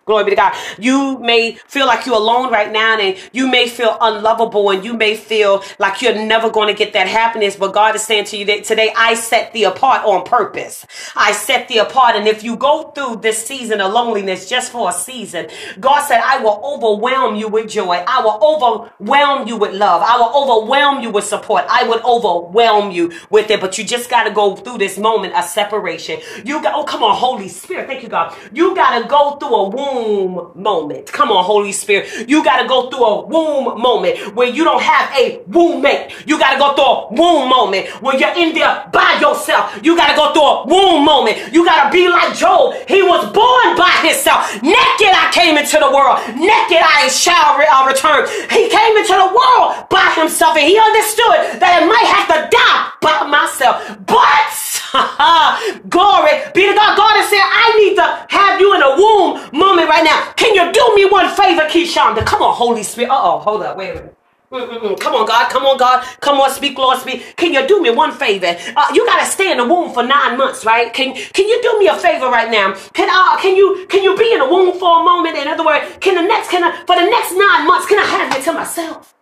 Glory 0.06 0.26
be 0.26 0.30
to 0.30 0.36
God. 0.36 0.54
You 0.78 1.18
may 1.18 1.54
feel 1.66 1.88
like 1.88 2.06
you're 2.06 2.14
alone 2.14 2.52
right 2.52 2.72
now 2.72 3.00
and 3.00 3.18
you 3.32 3.48
may 3.48 3.68
feel 3.68 3.98
unlovable 4.00 4.70
and 4.70 4.86
you 4.86 4.94
may 4.94 5.16
feel 5.16 5.64
like 5.80 6.00
you're 6.00 6.14
never 6.14 6.52
going 6.52 6.68
to 6.68 6.76
get 6.76 6.94
that 6.94 7.08
happiness. 7.08 7.56
But 7.56 7.74
God 7.74 7.96
is 7.96 8.04
saying 8.04 8.26
to 8.26 8.38
you 8.38 8.46
that 8.46 8.66
today 8.66 8.94
I 8.96 9.16
set 9.16 9.52
thee 9.52 9.64
apart 9.64 10.06
on 10.06 10.24
purpose. 10.24 10.86
I 11.16 11.32
set 11.32 11.70
thee 11.70 11.80
apart. 11.80 12.16
And 12.16 12.28
if 12.28 12.44
you 12.44 12.56
go 12.56 12.92
through 12.92 13.22
this 13.24 13.44
season 13.44 13.82
of 13.82 13.94
loneliness 13.94 14.48
just 14.48 14.72
for 14.72 14.92
a 14.92 14.94
season, 14.94 15.48
God 15.80 16.06
said, 16.06 16.22
I 16.24 16.38
will 16.38 16.62
overwhelm 16.64 17.34
you 17.36 17.48
with 17.48 17.68
joy. 17.68 18.04
I 18.08 18.22
will 18.22 18.38
overwhelm 18.44 19.48
you 19.48 19.58
with 19.58 19.74
love. 19.74 20.04
I 20.06 20.18
will 20.18 20.32
overwhelm 20.36 21.02
you 21.02 21.10
with 21.10 21.24
support. 21.24 21.66
I 21.68 21.88
would 21.88 22.04
overwhelm 22.04 22.92
you 22.92 23.12
with 23.32 23.50
it. 23.50 23.60
But 23.60 23.80
you 23.80 23.84
just 23.84 24.12
got 24.12 24.26
to 24.26 24.32
go 24.32 24.56
through 24.56 24.78
this 24.78 25.00
moment 25.00 25.34
of 25.34 25.46
separation. 25.46 26.20
You 26.46 26.62
got, 26.62 26.76
oh, 26.76 26.84
come 26.84 27.02
on, 27.02 27.16
Holy 27.16 27.48
Spirit. 27.48 27.88
Thank 27.88 28.04
you, 28.04 28.10
God. 28.10 28.38
You 28.54 28.76
got 28.76 29.02
to 29.02 29.08
go 29.08 29.38
through 29.38 29.56
a 29.56 29.70
womb 29.70 29.95
womb 29.96 30.52
moment. 30.56 31.12
Come 31.12 31.32
on, 31.32 31.44
Holy 31.44 31.72
Spirit. 31.72 32.30
You 32.30 32.44
got 32.44 32.62
to 32.62 32.68
go 32.68 32.90
through 32.90 33.04
a 33.04 33.26
womb 33.26 33.82
moment 33.82 34.36
where 34.36 34.48
you 34.48 34.64
don't 34.64 34.82
have 34.82 35.12
a 35.18 35.42
womb 35.48 35.82
mate. 35.82 36.14
You 36.28 36.38
got 36.40 36.54
to 36.54 36.60
go 36.60 36.76
through 36.76 36.86
a 36.86 37.14
womb 37.14 37.50
moment 37.50 37.88
where 38.02 38.18
you're 38.18 38.36
in 38.36 38.54
there 38.54 38.90
by 38.92 39.18
yourself. 39.22 39.80
You 39.84 39.96
got 39.96 40.10
to 40.12 40.16
go 40.16 40.34
through 40.34 40.44
a 40.44 40.66
womb 40.68 41.06
moment. 41.06 41.54
You 41.54 41.66
got 41.66 41.86
to 41.86 41.92
be 41.92 42.08
like 42.08 42.36
Job. 42.36 42.76
He 42.88 43.02
was 43.02 43.24
born 43.32 43.78
by 43.78 43.92
himself. 44.04 44.52
Naked 44.62 45.14
I 45.16 45.32
came 45.34 45.58
into 45.58 45.78
the 45.80 45.90
world. 45.92 46.20
Naked 46.36 46.82
I 46.84 47.08
shall 47.08 47.58
re- 47.58 47.70
uh, 47.72 47.86
return. 47.88 48.28
He 48.52 48.70
came 48.70 48.94
into 48.98 49.16
the 49.16 49.30
world 49.32 49.90
by 49.90 50.12
himself 50.16 50.58
and 50.58 50.68
he 50.68 50.78
understood 50.78 51.60
that 51.62 51.72
I 51.72 51.86
might 51.88 52.08
have 52.12 52.28
to 52.34 52.40
die 52.52 52.82
by 53.02 53.28
myself. 53.28 53.80
But 54.06 54.75
glory 55.90 56.32
be 56.54 56.68
to 56.68 56.74
God. 56.76 56.98
God 56.98 57.20
is 57.22 57.30
saying, 57.30 57.44
I 57.44 57.68
need 57.78 57.96
to 57.96 58.28
have 58.36 58.60
you 58.62 58.76
in 58.76 58.82
a 58.82 58.96
womb 58.98 59.50
moment 59.58 59.90
right 59.90 60.04
now. 60.04 60.34
Can 60.36 60.56
you 60.56 60.72
do 60.72 60.96
me 60.96 61.06
one 61.10 61.30
favor, 61.36 61.64
Keyshunda? 61.64 62.26
Come 62.26 62.42
on, 62.42 62.54
Holy 62.56 62.84
Spirit. 62.84 63.12
Uh 63.12 63.22
oh, 63.22 63.40
hold 63.40 63.64
up, 63.64 63.78
wait 63.78 63.92
a 63.92 63.96
minute. 63.96 64.16
Mm-mm-mm. 64.52 65.00
Come 65.00 65.16
on, 65.16 65.28
God. 65.28 65.50
Come 65.50 65.66
on, 65.66 65.78
God. 65.78 66.06
Come 66.22 66.40
on, 66.40 66.50
speak, 66.52 66.78
Lord, 66.78 67.00
speak. 67.00 67.36
Can 67.38 67.54
you 67.54 67.68
do 67.68 67.82
me 67.82 67.90
one 67.92 68.12
favor? 68.14 68.56
Uh, 68.78 68.88
you 68.94 69.06
gotta 69.06 69.26
stay 69.26 69.52
in 69.52 69.58
the 69.58 69.66
womb 69.68 69.94
for 69.94 70.04
nine 70.04 70.38
months, 70.38 70.66
right? 70.66 70.94
Can 70.94 71.16
Can 71.16 71.48
you 71.50 71.62
do 71.62 71.80
me 71.80 71.88
a 71.88 71.96
favor 71.96 72.28
right 72.30 72.50
now? 72.52 72.74
Can 72.94 73.10
uh, 73.12 73.38
Can 73.42 73.56
you 73.58 73.86
Can 73.90 74.04
you 74.04 74.18
be 74.18 74.34
in 74.34 74.40
the 74.40 74.48
womb 74.50 74.80
for 74.80 75.02
a 75.02 75.04
moment? 75.04 75.38
In 75.38 75.48
other 75.50 75.66
words, 75.66 75.86
can 76.02 76.16
the 76.16 76.22
next 76.24 76.50
Can 76.52 76.64
I, 76.64 76.72
for 76.86 76.96
the 76.96 77.06
next 77.10 77.34
nine 77.34 77.68
months? 77.68 77.88
Can 77.88 78.00
I 78.00 78.06
have 78.06 78.38
you 78.38 78.44
to 78.46 78.54
myself? 78.54 79.16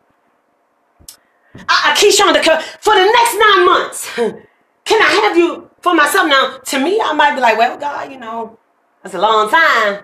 I, 1.70 1.92
I 1.92 1.96
Keyshunda, 1.96 2.44
for 2.82 2.94
the 2.96 3.06
next 3.06 3.36
nine 3.40 3.66
months, 3.66 4.10
can 4.86 5.02
I 5.02 5.28
have 5.28 5.38
you 5.38 5.70
for 5.82 5.94
myself? 5.94 6.28
Now, 6.28 6.58
to 6.58 6.80
me, 6.84 7.00
I 7.02 7.14
might 7.14 7.36
be 7.36 7.42
like, 7.42 7.58
well, 7.58 7.78
God, 7.78 8.12
you 8.12 8.20
know, 8.20 8.58
that's 9.02 9.16
a 9.16 9.20
long 9.20 9.50
time. 9.50 10.04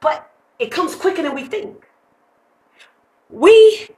But 0.00 0.30
it 0.58 0.70
comes 0.70 0.94
quicker 0.94 1.22
than 1.22 1.34
we 1.34 1.44
think. 1.44 1.86
We, 3.28 3.88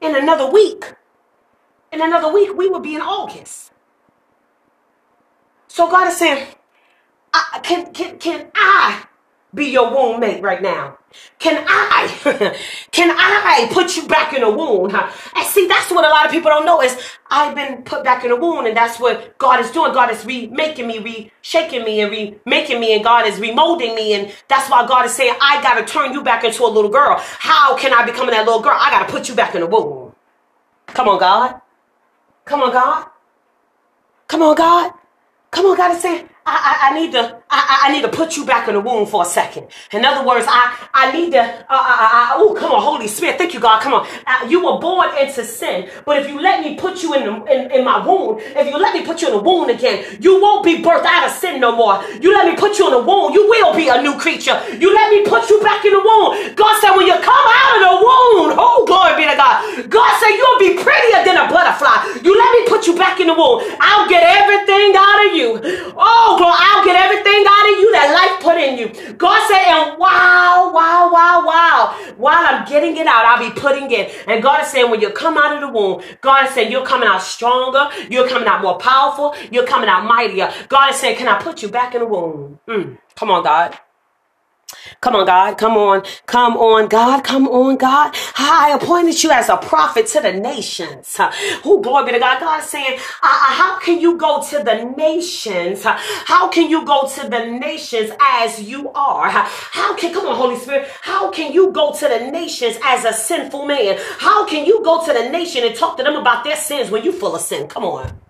in 0.00 0.14
another 0.14 0.50
week, 0.50 0.94
in 1.92 2.00
another 2.00 2.32
week, 2.32 2.56
we 2.56 2.68
will 2.68 2.80
be 2.80 2.94
in 2.94 3.00
August. 3.00 3.72
So 5.66 5.90
God 5.90 6.08
is 6.08 6.16
saying, 6.16 6.46
I, 7.32 7.60
can, 7.62 7.92
can, 7.92 8.18
can 8.18 8.50
I 8.54 9.04
be 9.58 9.66
your 9.66 9.90
womb 9.90 10.20
mate 10.20 10.42
right 10.42 10.62
now? 10.62 10.96
Can 11.38 11.64
I, 11.68 12.06
can 12.92 13.10
I 13.10 13.68
put 13.72 13.96
you 13.96 14.06
back 14.06 14.32
in 14.32 14.42
a 14.42 14.50
wound? 14.50 14.92
And 14.94 15.46
see, 15.46 15.66
that's 15.66 15.90
what 15.90 16.04
a 16.04 16.08
lot 16.08 16.26
of 16.26 16.32
people 16.32 16.50
don't 16.50 16.64
know 16.64 16.80
is 16.80 16.96
I've 17.30 17.54
been 17.54 17.82
put 17.82 18.04
back 18.04 18.24
in 18.24 18.30
a 18.30 18.36
wound, 18.36 18.66
and 18.66 18.76
that's 18.76 18.98
what 18.98 19.36
God 19.38 19.60
is 19.60 19.70
doing. 19.70 19.92
God 19.92 20.10
is 20.10 20.24
remaking 20.24 20.86
me, 20.86 20.98
reshaking 21.42 21.84
me, 21.84 22.00
and 22.00 22.10
remaking 22.10 22.80
me, 22.80 22.94
and 22.94 23.04
God 23.04 23.26
is 23.26 23.38
remolding 23.38 23.94
me, 23.94 24.14
and 24.14 24.32
that's 24.48 24.70
why 24.70 24.86
God 24.86 25.04
is 25.04 25.12
saying, 25.12 25.34
I 25.40 25.60
gotta 25.62 25.84
turn 25.84 26.12
you 26.12 26.22
back 26.22 26.44
into 26.44 26.64
a 26.64 26.66
little 26.66 26.90
girl. 26.90 27.16
How 27.18 27.76
can 27.76 27.92
I 27.92 28.04
become 28.04 28.28
that 28.28 28.46
little 28.46 28.62
girl? 28.62 28.76
I 28.78 28.90
gotta 28.90 29.10
put 29.10 29.28
you 29.28 29.34
back 29.34 29.54
in 29.54 29.62
a 29.62 29.66
womb. 29.66 30.14
Come 30.86 31.08
on, 31.08 31.18
God. 31.18 31.60
Come 32.44 32.62
on, 32.62 32.72
God. 32.72 33.06
Come 34.26 34.42
on, 34.42 34.54
God. 34.54 34.92
Come 35.50 35.66
on, 35.66 35.76
God 35.76 35.94
is 35.94 36.02
saying, 36.02 36.28
I, 36.44 36.78
I, 36.80 36.90
I, 36.90 37.00
need 37.00 37.12
to 37.12 37.40
I, 37.50 37.84
I 37.88 37.92
need 37.92 38.02
to 38.02 38.08
put 38.08 38.36
you 38.36 38.44
back 38.44 38.68
in 38.68 38.74
the 38.74 38.80
womb 38.80 39.06
for 39.06 39.22
a 39.22 39.24
second. 39.26 39.68
In 39.92 40.04
other 40.04 40.26
words, 40.26 40.46
I, 40.48 40.88
I 40.92 41.12
need 41.12 41.32
to 41.32 41.40
uh, 41.40 41.66
uh, 41.70 41.70
uh, 41.70 42.30
oh 42.36 42.54
come 42.58 42.72
on 42.72 42.82
Holy 42.82 43.08
Spirit 43.08 43.38
thank 43.38 43.54
you 43.54 43.60
God 43.60 43.80
come 43.82 43.94
on. 43.94 44.06
Uh, 44.26 44.46
you 44.48 44.64
were 44.64 44.78
born 44.78 45.08
into 45.18 45.44
sin 45.44 45.88
but 46.04 46.18
if 46.18 46.28
you 46.28 46.40
let 46.40 46.60
me 46.64 46.76
put 46.76 47.02
you 47.02 47.14
in, 47.14 47.24
the, 47.24 47.34
in 47.52 47.70
in 47.72 47.84
my 47.84 48.04
womb 48.04 48.38
if 48.40 48.66
you 48.66 48.76
let 48.78 48.94
me 48.94 49.04
put 49.04 49.22
you 49.22 49.28
in 49.28 49.34
the 49.34 49.42
womb 49.42 49.68
again 49.70 50.04
you 50.20 50.40
won't 50.40 50.64
be 50.64 50.82
birthed 50.82 51.04
out 51.06 51.26
of 51.26 51.32
sin 51.32 51.60
no 51.60 51.74
more. 51.74 52.02
You 52.20 52.32
let 52.32 52.46
me 52.46 52.56
put 52.56 52.78
you 52.78 52.86
in 52.88 52.92
the 52.92 53.02
womb 53.02 53.32
you 53.32 53.48
will 53.48 53.74
be 53.74 53.88
a 53.88 54.00
new 54.02 54.18
creature. 54.18 54.56
You 54.78 54.92
let 54.94 55.10
me 55.10 55.24
put 55.24 55.48
you 55.50 55.60
back 55.62 55.84
in 55.84 55.92
the 55.92 56.00
womb. 56.00 56.54
God 56.54 56.80
said 56.80 56.92
when 56.96 57.06
you 57.06 57.14
come 57.20 57.46
out 57.60 57.72
of 57.76 57.80
the 57.88 57.94
womb 57.96 58.48
oh 58.58 58.84
glory 58.86 59.16
be 59.16 59.24
to 59.30 59.36
God. 59.36 59.88
God 59.88 60.10
said 60.20 60.34
you'll 60.36 60.60
be 60.60 60.76
prettier 60.82 61.24
than 61.24 61.36
a 61.38 61.46
butterfly. 61.48 62.20
You 62.22 62.36
let 62.36 62.50
me 62.52 62.68
put 62.68 62.86
you 62.86 62.96
back 62.96 63.20
in 63.20 63.28
the 63.28 63.34
womb. 63.34 63.62
I'll 63.80 64.08
get 64.08 64.22
everything 64.24 64.92
out 64.96 65.20
of 65.26 65.30
you. 65.34 65.48
Oh 65.96 66.36
glory 66.38 66.56
I'll 66.58 66.84
get 66.84 66.96
everything 66.96 67.37
out 67.46 67.72
of 67.72 67.78
you 67.78 67.92
that 67.92 68.12
life 68.14 68.42
put 68.42 68.56
in 68.56 68.78
you. 68.78 68.88
God 69.14 69.48
said, 69.48 69.62
and 69.68 69.98
wow, 69.98 70.70
wow, 70.74 71.10
wow, 71.12 71.46
wow. 71.46 72.14
While 72.16 72.44
I'm 72.46 72.66
getting 72.68 72.96
it 72.96 73.06
out, 73.06 73.24
I'll 73.24 73.48
be 73.48 73.60
putting 73.60 73.90
it. 73.90 74.14
And 74.26 74.42
God 74.42 74.62
is 74.62 74.68
saying, 74.68 74.90
when 74.90 75.00
you 75.00 75.10
come 75.10 75.36
out 75.36 75.54
of 75.54 75.60
the 75.60 75.68
womb, 75.68 76.02
God 76.20 76.46
is 76.46 76.54
saying, 76.54 76.70
you're 76.72 76.86
coming 76.86 77.08
out 77.08 77.22
stronger. 77.22 77.88
You're 78.10 78.28
coming 78.28 78.48
out 78.48 78.62
more 78.62 78.78
powerful. 78.78 79.34
You're 79.50 79.66
coming 79.66 79.88
out 79.88 80.04
mightier. 80.04 80.52
God 80.68 80.90
is 80.90 80.96
saying, 80.96 81.16
can 81.16 81.28
I 81.28 81.40
put 81.40 81.62
you 81.62 81.68
back 81.68 81.94
in 81.94 82.00
the 82.00 82.06
womb? 82.06 82.58
Mm. 82.68 82.98
Come 83.16 83.30
on, 83.30 83.42
God. 83.42 83.78
Come 85.00 85.16
on, 85.16 85.26
God. 85.26 85.56
Come 85.58 85.76
on. 85.76 86.02
Come 86.26 86.56
on, 86.56 86.88
God. 86.88 87.24
Come 87.24 87.48
on, 87.48 87.76
God. 87.76 88.14
I 88.36 88.76
appointed 88.80 89.22
you 89.22 89.30
as 89.30 89.48
a 89.48 89.56
prophet 89.56 90.06
to 90.08 90.20
the 90.20 90.32
nations. 90.32 91.18
Who 91.62 91.82
glory 91.82 92.06
be 92.06 92.12
to 92.12 92.18
God. 92.18 92.40
God 92.40 92.62
saying, 92.62 92.98
how 93.20 93.78
can 93.80 94.00
you 94.00 94.16
go 94.16 94.42
to 94.42 94.62
the 94.62 94.84
nations? 94.96 95.82
How 95.84 96.48
can 96.48 96.70
you 96.70 96.84
go 96.84 97.08
to 97.08 97.28
the 97.28 97.46
nations 97.46 98.10
as 98.20 98.62
you 98.62 98.90
are? 98.90 99.30
How 99.30 99.96
can, 99.96 100.12
come 100.12 100.26
on, 100.26 100.36
Holy 100.36 100.58
Spirit, 100.58 100.88
how 101.02 101.30
can 101.30 101.52
you 101.52 101.72
go 101.72 101.92
to 101.92 102.08
the 102.08 102.30
nations 102.30 102.76
as 102.84 103.04
a 103.04 103.12
sinful 103.12 103.66
man? 103.66 103.98
How 104.18 104.46
can 104.46 104.66
you 104.66 104.82
go 104.84 105.04
to 105.04 105.12
the 105.12 105.28
nation 105.30 105.64
and 105.64 105.74
talk 105.74 105.96
to 105.98 106.02
them 106.02 106.16
about 106.16 106.44
their 106.44 106.56
sins 106.56 106.90
when 106.90 107.04
you're 107.04 107.12
full 107.12 107.34
of 107.34 107.40
sin? 107.40 107.68
Come 107.68 107.84
on. 107.84 108.20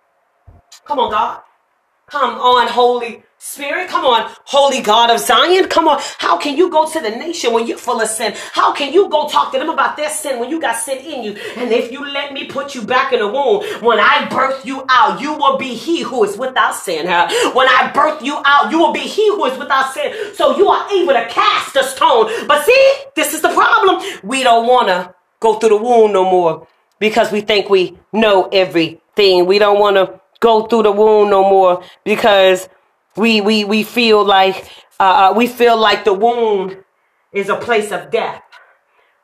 Come 0.84 0.98
on, 0.98 1.10
God. 1.10 1.42
Come 2.06 2.38
on, 2.38 2.68
Holy 2.68 3.22
Spirit, 3.40 3.88
come 3.88 4.04
on, 4.04 4.28
Holy 4.44 4.80
God 4.80 5.10
of 5.10 5.20
Zion, 5.20 5.68
come 5.68 5.86
on. 5.86 6.00
How 6.18 6.36
can 6.36 6.56
you 6.56 6.68
go 6.70 6.90
to 6.90 7.00
the 7.00 7.10
nation 7.10 7.52
when 7.52 7.68
you're 7.68 7.78
full 7.78 8.00
of 8.00 8.08
sin? 8.08 8.34
How 8.52 8.72
can 8.72 8.92
you 8.92 9.08
go 9.08 9.28
talk 9.28 9.52
to 9.52 9.58
them 9.60 9.68
about 9.68 9.96
their 9.96 10.10
sin 10.10 10.40
when 10.40 10.50
you 10.50 10.60
got 10.60 10.74
sin 10.76 10.98
in 10.98 11.22
you? 11.22 11.32
And 11.56 11.70
if 11.70 11.92
you 11.92 12.04
let 12.04 12.32
me 12.32 12.46
put 12.46 12.74
you 12.74 12.82
back 12.82 13.12
in 13.12 13.20
the 13.20 13.28
womb, 13.28 13.62
when 13.80 14.00
I 14.00 14.28
birth 14.28 14.66
you 14.66 14.84
out, 14.88 15.20
you 15.20 15.34
will 15.34 15.56
be 15.56 15.74
he 15.74 16.02
who 16.02 16.24
is 16.24 16.36
without 16.36 16.74
sin. 16.74 17.06
When 17.06 17.68
I 17.68 17.92
birth 17.94 18.22
you 18.24 18.42
out, 18.44 18.72
you 18.72 18.78
will 18.80 18.92
be 18.92 19.00
he 19.00 19.28
who 19.28 19.44
is 19.44 19.56
without 19.56 19.94
sin. 19.94 20.12
So 20.34 20.56
you 20.56 20.68
are 20.68 20.90
able 20.90 21.12
to 21.12 21.26
cast 21.28 21.76
a 21.76 21.84
stone. 21.84 22.30
But 22.48 22.64
see, 22.66 22.94
this 23.14 23.34
is 23.34 23.40
the 23.40 23.50
problem. 23.50 24.02
We 24.24 24.42
don't 24.42 24.66
want 24.66 24.88
to 24.88 25.14
go 25.38 25.60
through 25.60 25.68
the 25.70 25.76
womb 25.76 26.12
no 26.12 26.24
more 26.24 26.66
because 26.98 27.30
we 27.30 27.42
think 27.42 27.70
we 27.70 27.96
know 28.12 28.48
everything. 28.52 29.46
We 29.46 29.60
don't 29.60 29.78
want 29.78 29.94
to 29.94 30.20
go 30.40 30.66
through 30.66 30.82
the 30.82 30.92
womb 30.92 31.30
no 31.30 31.48
more 31.48 31.84
because 32.04 32.68
we 33.18 33.40
we 33.40 33.64
we 33.64 33.82
feel 33.82 34.24
like 34.24 34.70
uh, 35.00 35.30
uh, 35.30 35.34
we 35.36 35.46
feel 35.46 35.76
like 35.76 36.04
the 36.04 36.14
wound 36.14 36.82
is 37.32 37.48
a 37.48 37.56
place 37.56 37.92
of 37.92 38.10
death. 38.10 38.42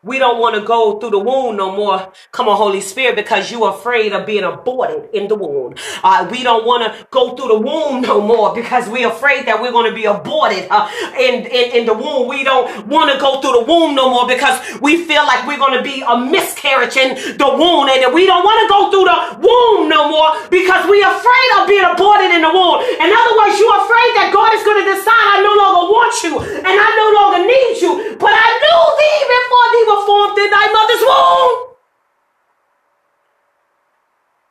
We 0.04 0.18
don't 0.18 0.38
want 0.38 0.54
to 0.54 0.60
go 0.60 1.00
through 1.00 1.16
the 1.16 1.18
womb 1.18 1.56
no 1.56 1.74
more. 1.74 2.12
Come 2.30 2.46
on, 2.46 2.58
Holy 2.58 2.82
Spirit, 2.82 3.16
because 3.16 3.50
you're 3.50 3.70
afraid 3.70 4.12
of 4.12 4.26
being 4.26 4.44
aborted 4.44 5.08
in 5.14 5.28
the 5.28 5.34
womb. 5.34 5.76
Uh, 6.04 6.28
we 6.30 6.42
don't 6.42 6.66
want 6.66 6.84
to 6.84 7.06
go 7.08 7.34
through 7.34 7.48
the 7.48 7.58
womb 7.58 8.02
no 8.02 8.20
more 8.20 8.54
because 8.54 8.86
we're 8.86 9.08
afraid 9.08 9.46
that 9.46 9.62
we're 9.62 9.72
going 9.72 9.88
to 9.88 9.96
be 9.96 10.04
aborted 10.04 10.68
uh, 10.68 10.92
in, 11.16 11.48
in, 11.48 11.64
in 11.72 11.82
the 11.86 11.94
womb. 11.96 12.28
We 12.28 12.44
don't 12.44 12.86
want 12.86 13.16
to 13.16 13.18
go 13.18 13.40
through 13.40 13.56
the 13.56 13.64
womb 13.64 13.96
no 13.96 14.12
more 14.12 14.28
because 14.28 14.60
we 14.84 15.08
feel 15.08 15.24
like 15.24 15.48
we're 15.48 15.56
going 15.56 15.72
to 15.72 15.82
be 15.82 16.04
a 16.04 16.20
miscarriage 16.20 17.00
in 17.00 17.16
the 17.40 17.48
womb. 17.56 17.88
And 17.88 18.12
we 18.12 18.28
don't 18.28 18.44
want 18.44 18.60
to 18.60 18.68
go 18.68 18.92
through 18.92 19.08
the 19.08 19.40
womb 19.40 19.88
no 19.88 20.12
more 20.12 20.36
because 20.52 20.84
we're 20.84 21.08
afraid 21.08 21.48
of 21.56 21.64
being 21.64 21.88
aborted 21.88 22.28
in 22.28 22.44
the 22.44 22.52
womb. 22.52 22.84
In 23.00 23.08
other 23.08 23.34
words, 23.40 23.56
you're 23.56 23.80
afraid 23.80 24.10
that 24.20 24.36
God 24.36 24.52
is 24.52 24.60
going 24.68 24.84
to 24.84 24.86
decide 25.00 25.24
I 25.32 25.40
no 25.40 25.54
longer 25.56 25.84
want 25.88 26.12
you 26.20 26.32
and 26.44 26.76
I 26.76 26.88
no 26.92 27.08
longer 27.24 27.40
need 27.48 27.80
you. 27.80 28.20
But 28.20 28.36
I 28.36 28.48
knew 28.52 28.82
thee 29.00 29.20
before 29.32 29.66
thee 29.72 29.86
formed 30.06 30.38
in 30.38 30.50
thy 30.50 30.66
mother's 30.72 31.02
womb. 31.02 31.74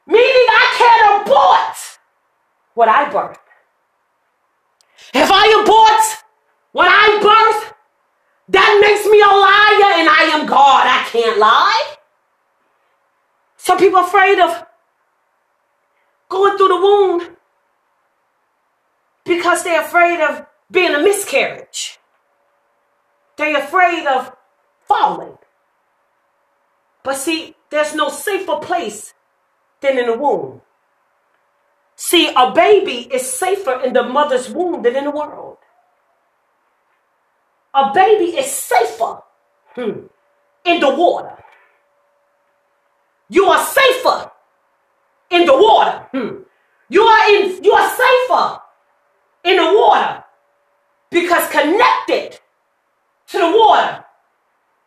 Meaning 0.08 0.48
I 0.50 0.66
can't 0.78 1.22
abort 1.22 1.78
what 2.74 2.90
I 2.90 3.10
birth. 3.10 3.40
If 5.14 5.30
I 5.32 5.62
abort 5.62 6.26
what 6.72 6.88
I 6.90 7.20
birth, 7.22 7.74
that 8.50 8.80
makes 8.82 9.06
me 9.06 9.22
a 9.22 9.28
liar 9.28 10.00
and 10.00 10.10
I 10.10 10.38
am 10.38 10.46
God. 10.46 10.86
I 10.86 11.04
can't 11.10 11.38
lie. 11.40 11.96
Some 13.58 13.78
people 13.78 14.00
are 14.00 14.06
afraid 14.06 14.40
of 14.40 14.66
going 16.28 16.58
through 16.58 16.68
the 16.68 16.76
womb 16.76 17.38
because 19.24 19.64
they're 19.64 19.82
afraid 19.82 20.20
of 20.20 20.46
being 20.70 20.94
a 20.94 21.00
miscarriage. 21.00 22.00
They're 23.38 23.64
afraid 23.64 24.06
of 24.06 24.36
falling. 24.94 25.38
But 27.04 27.18
see, 27.18 27.56
there's 27.70 27.96
no 27.96 28.10
safer 28.10 28.58
place 28.58 29.14
than 29.82 29.98
in 29.98 30.06
the 30.08 30.18
womb. 30.18 30.62
See, 31.96 32.32
a 32.36 32.52
baby 32.52 33.10
is 33.14 33.30
safer 33.30 33.82
in 33.82 33.94
the 33.94 34.04
mother's 34.04 34.50
womb 34.50 34.84
than 34.84 34.96
in 34.96 35.06
the 35.06 35.12
world. 35.12 35.58
A 37.74 37.92
baby 37.94 38.38
is 38.38 38.52
safer 38.52 39.22
hmm, 39.76 40.06
in 40.66 40.80
the 40.80 40.90
water. 40.90 41.38
You 43.30 43.46
are 43.46 43.64
safer 43.64 44.32
in 45.32 45.46
the 45.46 45.54
water. 45.54 46.06
Hmm. 46.12 46.44
You 46.90 47.02
are 47.02 47.34
in 47.34 47.64
you 47.64 47.74
are 47.74 47.90
safer 47.90 48.60
in 49.44 49.58
the 49.58 49.66
water 49.80 50.24
because 51.10 51.50
connected 51.50 52.40
to 53.30 53.38
the 53.40 53.52
water 53.58 54.03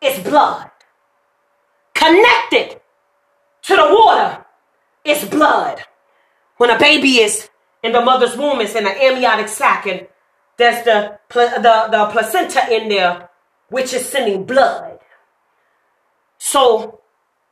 is 0.01 0.19
blood. 0.23 0.69
Connected 1.93 2.79
to 3.63 3.75
the 3.75 3.83
water 3.83 4.45
is 5.03 5.25
blood. 5.25 5.81
When 6.57 6.69
a 6.69 6.79
baby 6.79 7.17
is 7.17 7.49
in 7.83 7.91
the 7.91 8.01
mother's 8.01 8.35
womb, 8.35 8.61
it's 8.61 8.75
in 8.75 8.85
an 8.85 8.95
amniotic 8.97 9.47
sac, 9.47 9.85
and 9.87 10.07
there's 10.57 10.83
the, 10.83 11.19
the, 11.33 11.87
the 11.91 12.09
placenta 12.11 12.73
in 12.73 12.89
there, 12.89 13.29
which 13.69 13.93
is 13.93 14.07
sending 14.07 14.43
blood. 14.45 14.99
So, 16.37 17.01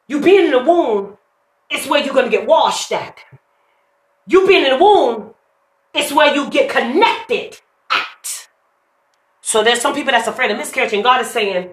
you 0.08 0.22
being 0.22 0.46
in 0.46 0.52
the 0.52 0.64
womb, 0.64 1.18
it's 1.70 1.88
where 1.88 2.04
you're 2.04 2.14
going 2.14 2.30
to 2.30 2.38
get 2.38 2.48
washed 2.48 2.92
at. 2.92 3.18
You 4.28 4.48
being 4.48 4.66
in 4.66 4.78
the 4.78 4.84
womb, 4.84 5.34
it's 5.94 6.12
where 6.12 6.34
you 6.34 6.50
get 6.50 6.70
connected 6.70 7.60
at. 7.90 8.48
So 9.42 9.64
there's 9.64 9.82
some 9.82 9.94
people 9.94 10.12
that's 10.12 10.28
afraid 10.28 10.52
of 10.52 10.58
miscarriage, 10.58 10.94
and 10.94 11.04
God 11.04 11.22
is 11.22 11.30
saying, 11.30 11.70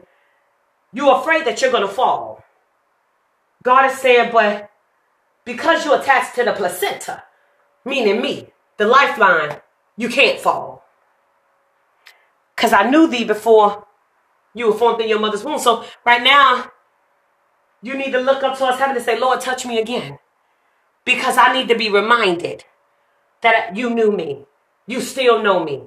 you're 0.93 1.19
afraid 1.19 1.47
that 1.47 1.61
you're 1.61 1.71
going 1.71 1.87
to 1.87 1.93
fall. 1.93 2.45
God 3.63 3.91
is 3.91 3.99
saying, 3.99 4.31
but 4.33 4.71
because 5.45 5.85
you're 5.85 6.01
attached 6.01 6.35
to 6.37 6.45
the 6.45 6.53
placenta, 6.53 7.23
meaning 7.85 8.21
me, 8.21 8.49
the 8.77 8.87
lifeline, 8.87 9.61
you 9.97 10.09
can't 10.09 10.41
fall. 10.41 10.85
Because 12.55 12.73
I 12.73 12.89
knew 12.89 13.09
thee 13.09 13.25
before 13.25 13.87
you 14.55 14.67
were 14.67 14.79
formed 14.79 15.01
in 15.01 15.09
your 15.09 15.19
mother's 15.19 15.45
womb. 15.45 15.59
So 15.59 15.85
right 16.05 16.23
now, 16.23 16.71
you 17.83 17.97
need 17.97 18.13
to 18.13 18.21
look 18.21 18.43
up 18.43 18.59
towards 18.59 18.79
heaven 18.79 18.97
and 18.97 19.05
say, 19.05 19.19
Lord, 19.19 19.41
touch 19.41 19.67
me 19.67 19.81
again. 19.81 20.19
Because 21.05 21.37
I 21.37 21.53
need 21.53 21.69
to 21.69 21.77
be 21.77 21.91
reminded 21.91 22.65
that 23.41 23.75
you 23.77 23.91
knew 23.91 24.13
me. 24.13 24.45
You 24.87 25.01
still 25.01 25.43
know 25.43 25.65
me. 25.65 25.83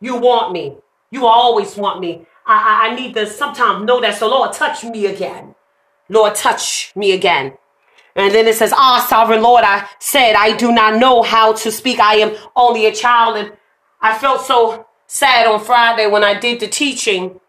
You 0.00 0.16
want 0.16 0.52
me. 0.52 0.76
You 1.10 1.26
always 1.26 1.76
want 1.76 2.00
me. 2.00 2.26
I, 2.50 2.88
I, 2.88 2.88
I 2.88 2.94
need 2.96 3.14
to 3.14 3.26
sometimes 3.26 3.86
know 3.86 4.00
that. 4.00 4.18
So, 4.18 4.28
Lord, 4.28 4.52
touch 4.52 4.82
me 4.84 5.06
again. 5.06 5.54
Lord, 6.08 6.34
touch 6.34 6.92
me 6.96 7.12
again. 7.12 7.56
And 8.16 8.34
then 8.34 8.48
it 8.48 8.56
says, 8.56 8.72
Ah, 8.74 9.06
sovereign 9.08 9.40
Lord, 9.42 9.62
I 9.64 9.88
said, 10.00 10.34
I 10.34 10.56
do 10.56 10.72
not 10.72 10.98
know 10.98 11.22
how 11.22 11.52
to 11.52 11.70
speak. 11.70 12.00
I 12.00 12.16
am 12.16 12.36
only 12.56 12.86
a 12.86 12.92
child. 12.92 13.36
And 13.36 13.52
I 14.00 14.18
felt 14.18 14.44
so 14.44 14.86
sad 15.06 15.46
on 15.46 15.60
Friday 15.60 16.08
when 16.08 16.24
I 16.24 16.38
did 16.38 16.58
the 16.58 16.66
teaching 16.66 17.40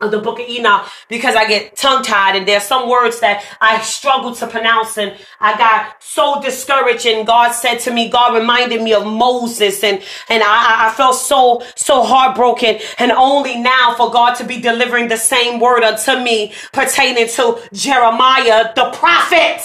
of 0.00 0.10
the 0.10 0.18
book 0.18 0.40
of 0.40 0.48
Enoch 0.48 0.86
because 1.08 1.36
I 1.36 1.46
get 1.46 1.76
tongue 1.76 2.02
tied 2.02 2.36
and 2.36 2.46
there's 2.46 2.64
some 2.64 2.88
words 2.88 3.20
that 3.20 3.44
I 3.60 3.80
struggle 3.82 4.34
to 4.36 4.46
pronounce 4.46 4.98
and 4.98 5.16
I 5.40 5.56
got 5.56 6.02
so 6.02 6.40
discouraged 6.42 7.06
and 7.06 7.26
God 7.26 7.52
said 7.52 7.78
to 7.80 7.92
me, 7.92 8.08
God 8.08 8.34
reminded 8.34 8.82
me 8.82 8.92
of 8.92 9.06
Moses 9.06 9.82
and, 9.84 10.02
and 10.28 10.42
I, 10.42 10.88
I 10.88 10.94
felt 10.94 11.16
so, 11.16 11.62
so 11.76 12.02
heartbroken 12.02 12.78
and 12.98 13.12
only 13.12 13.56
now 13.56 13.94
for 13.96 14.10
God 14.10 14.34
to 14.36 14.44
be 14.44 14.60
delivering 14.60 15.08
the 15.08 15.16
same 15.16 15.60
word 15.60 15.82
unto 15.82 16.22
me 16.22 16.52
pertaining 16.72 17.28
to 17.28 17.60
Jeremiah, 17.72 18.72
the 18.74 18.90
prophet. 18.90 19.62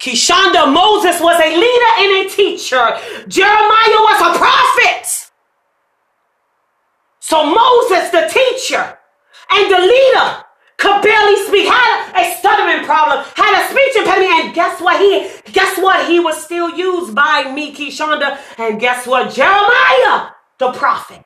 Keyshunda 0.00 0.72
Moses 0.72 1.20
was 1.20 1.40
a 1.40 1.56
leader 1.56 1.92
and 1.98 2.26
a 2.26 2.30
teacher. 2.30 2.98
Jeremiah 3.28 4.00
was 4.08 4.20
a 4.20 4.38
prophet. 4.38 5.30
So 7.20 7.42
Moses, 7.46 8.10
the 8.10 8.28
teacher, 8.28 8.98
and 9.50 9.72
the 9.72 9.78
leader 9.78 10.44
could 10.78 11.02
barely 11.02 11.36
speak, 11.46 11.68
had 11.68 12.12
a 12.14 12.36
stuttering 12.36 12.84
problem, 12.84 13.24
had 13.36 13.64
a 13.64 13.70
speech 13.70 13.96
impediment, 13.96 14.46
and 14.46 14.54
guess 14.54 14.80
what? 14.80 15.00
He 15.00 15.52
guess 15.52 15.78
what? 15.78 16.08
He 16.08 16.20
was 16.20 16.42
still 16.42 16.70
used 16.76 17.14
by 17.14 17.52
me, 17.52 17.74
Keyshunda, 17.74 18.38
and 18.58 18.80
guess 18.80 19.06
what? 19.06 19.32
Jeremiah, 19.34 20.30
the 20.58 20.72
prophet. 20.72 21.24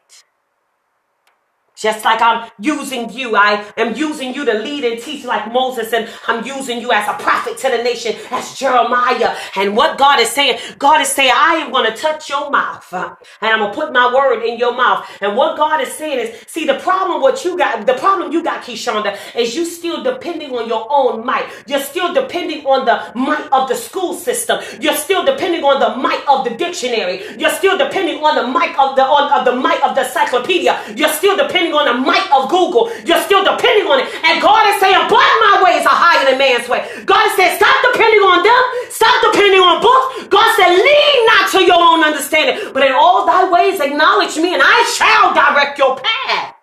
Just 1.79 2.05
like 2.05 2.21
I'm 2.21 2.51
using 2.59 3.09
you, 3.13 3.37
I 3.37 3.65
am 3.77 3.95
using 3.95 4.35
you 4.35 4.45
to 4.45 4.55
lead 4.55 4.83
and 4.85 5.01
teach 5.01 5.25
like 5.25 5.53
Moses, 5.53 5.93
and 5.93 6.09
I'm 6.27 6.45
using 6.45 6.81
you 6.81 6.91
as 6.91 7.07
a 7.09 7.15
prophet 7.23 7.57
to 7.59 7.71
the 7.71 7.85
nation, 7.85 8.17
as 8.33 8.59
Jeremiah. 8.59 9.37
And 9.55 9.77
what 9.77 9.97
God 9.97 10.19
is 10.19 10.29
saying, 10.29 10.59
God 10.77 11.01
is 11.01 11.09
saying, 11.09 11.31
I 11.33 11.55
am 11.57 11.71
going 11.71 11.89
to 11.89 11.97
touch 11.97 12.29
your 12.29 12.51
mouth, 12.51 12.93
and 12.93 13.17
I'm 13.43 13.61
going 13.61 13.71
to 13.71 13.77
put 13.77 13.93
my 13.93 14.13
word 14.13 14.43
in 14.43 14.59
your 14.59 14.75
mouth. 14.75 15.09
And 15.21 15.37
what 15.37 15.57
God 15.57 15.81
is 15.81 15.93
saying 15.93 16.19
is, 16.19 16.45
see, 16.49 16.67
the 16.67 16.81
problem 16.81 17.23
what 17.23 17.45
you 17.45 17.57
got, 17.57 17.87
the 17.87 17.95
problem 17.95 18.33
you 18.33 18.43
got, 18.43 18.65
Keyshunda, 18.65 19.17
is 19.37 19.55
you 19.55 19.65
still 19.65 20.03
depending 20.03 20.51
on 20.57 20.67
your 20.69 20.85
own 20.91 21.25
might. 21.25 21.47
You're 21.69 21.79
still 21.79 22.13
depending 22.13 22.67
on 22.67 22.87
the 22.87 23.13
might 23.17 23.49
of 23.53 23.69
the 23.69 23.77
school 23.77 24.15
system. 24.15 24.61
You're 24.81 24.97
still 24.97 25.25
depending 25.25 25.63
on 25.63 25.79
the 25.79 25.97
might 25.97 26.25
of 26.29 26.45
the 26.45 26.57
dictionary. 26.57 27.23
You're 27.39 27.51
still 27.51 27.79
depending 27.79 28.25
on 28.25 28.35
the 28.35 28.49
might 28.49 28.77
of 28.79 28.97
the 28.97 29.05
on 29.05 29.31
of 29.39 29.45
the 29.45 29.55
might 29.55 29.83
of 29.85 29.95
the 29.95 30.05
encyclopedia. 30.05 30.75
You're 30.97 31.09
still 31.13 31.37
depending 31.37 31.68
depending 31.69 31.77
on 31.77 31.87
the 31.87 32.07
might 32.07 32.29
of 32.33 32.49
Google. 32.49 32.89
You're 33.05 33.23
still 33.23 33.45
depending 33.45 33.87
on 33.87 34.01
it. 34.01 34.09
And 34.25 34.41
God 34.41 34.65
is 34.73 34.81
saying, 34.81 34.97
but 35.09 35.29
my 35.45 35.61
ways 35.65 35.85
are 35.85 35.97
higher 35.97 36.25
than 36.25 36.39
man's 36.39 36.69
way. 36.69 36.85
God 37.05 37.29
said, 37.37 37.57
stop 37.57 37.77
depending 37.93 38.21
on 38.25 38.43
them. 38.43 38.63
Stop 38.91 39.33
depending 39.33 39.61
on 39.61 39.81
books. 39.81 40.29
God 40.29 40.49
said, 40.57 40.73
lean 40.73 41.19
not 41.27 41.51
to 41.53 41.61
your 41.65 41.81
own 41.81 42.05
understanding, 42.05 42.73
but 42.73 42.85
in 42.85 42.93
all 42.93 43.27
thy 43.27 43.51
ways 43.51 43.81
acknowledge 43.81 44.37
me 44.37 44.55
and 44.55 44.63
I 44.65 44.79
shall 44.97 45.35
direct 45.35 45.79
your 45.79 45.97
path. 45.97 46.55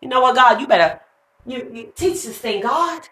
You 0.00 0.08
know 0.08 0.20
what, 0.20 0.34
God, 0.34 0.60
you 0.60 0.66
better 0.66 1.00
you, 1.46 1.70
you 1.72 1.92
teach 1.94 2.24
this 2.24 2.38
thing, 2.38 2.62
God. 2.62 3.02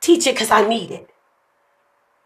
Teach 0.00 0.26
it 0.26 0.34
because 0.34 0.50
I 0.50 0.66
need 0.66 0.92
it. 0.92 1.10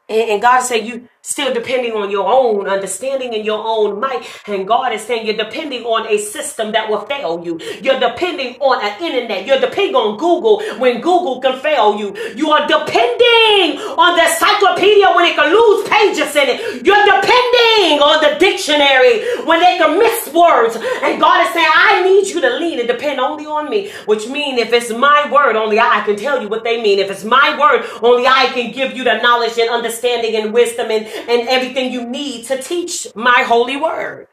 And, 0.09 0.31
and 0.31 0.43
God 0.43 0.61
said, 0.61 0.87
you 0.87 1.09
still 1.23 1.55
depending 1.55 1.93
on 1.93 2.11
your 2.11 2.27
own 2.27 2.67
understanding 2.67 3.33
and 3.33 3.45
your 3.45 3.63
own 3.65 4.01
might. 4.01 4.27
And 4.47 4.67
God 4.67 4.93
is 4.93 5.03
saying 5.03 5.25
you're 5.25 5.37
depending 5.37 5.85
on 5.85 6.09
a 6.09 6.19
system 6.19 6.73
that 6.73 6.91
will 6.91 7.07
fail 7.07 7.43
you. 7.45 7.61
You're 7.81 8.01
depending 8.01 8.57
on 8.59 8.85
an 8.85 9.01
internet. 9.01 9.47
You're 9.47 9.61
depending 9.61 9.95
on 9.95 10.19
Google 10.19 10.61
when 10.79 11.01
Google 11.01 11.41
can 11.41 11.61
fail 11.61 11.97
you. 11.97 12.15
You 12.35 12.51
are 12.51 12.67
depending 12.67 13.79
on 13.95 14.17
the 14.17 14.25
encyclopedia 14.27 15.15
when 15.15 15.27
it 15.27 15.37
can 15.37 15.55
lose 15.55 15.89
pages 15.89 16.35
in 16.35 16.49
it. 16.51 16.85
You're 16.85 17.07
depending 17.07 18.03
on 18.03 18.19
the 18.19 18.37
dictionary 18.41 19.23
when 19.47 19.61
they 19.61 19.79
can 19.79 19.99
miss 19.99 20.27
words. 20.35 20.75
And 20.75 21.21
God 21.21 21.47
is 21.47 21.53
saying, 21.55 21.71
I 21.71 22.03
need 22.03 22.27
you 22.35 22.41
to 22.41 22.51
lean 22.59 22.81
and 22.81 22.89
depend 22.89 23.21
only 23.21 23.47
on 23.47 23.71
me. 23.71 23.93
Which 24.07 24.27
means 24.27 24.59
if 24.59 24.73
it's 24.73 24.91
my 24.91 25.31
word, 25.31 25.55
only 25.55 25.79
I 25.79 26.03
can 26.05 26.17
tell 26.17 26.43
you 26.43 26.49
what 26.49 26.65
they 26.65 26.83
mean. 26.83 26.99
If 26.99 27.13
it's 27.13 27.23
my 27.23 27.57
word, 27.59 27.87
only 28.03 28.27
I 28.27 28.47
can 28.47 28.73
give 28.73 28.97
you 28.97 29.05
the 29.05 29.23
knowledge 29.23 29.57
and 29.59 29.71
understanding 29.71 30.35
and 30.35 30.53
wisdom 30.53 30.91
and 30.91 31.12
and 31.17 31.49
everything 31.49 31.93
you 31.93 32.07
need 32.09 32.47
to 32.47 32.63
teach 32.63 33.09
my 33.15 33.45
holy 33.47 33.77
word. 33.77 34.29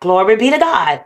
Glory 0.00 0.36
be 0.36 0.50
to 0.50 0.58
God. 0.58 1.04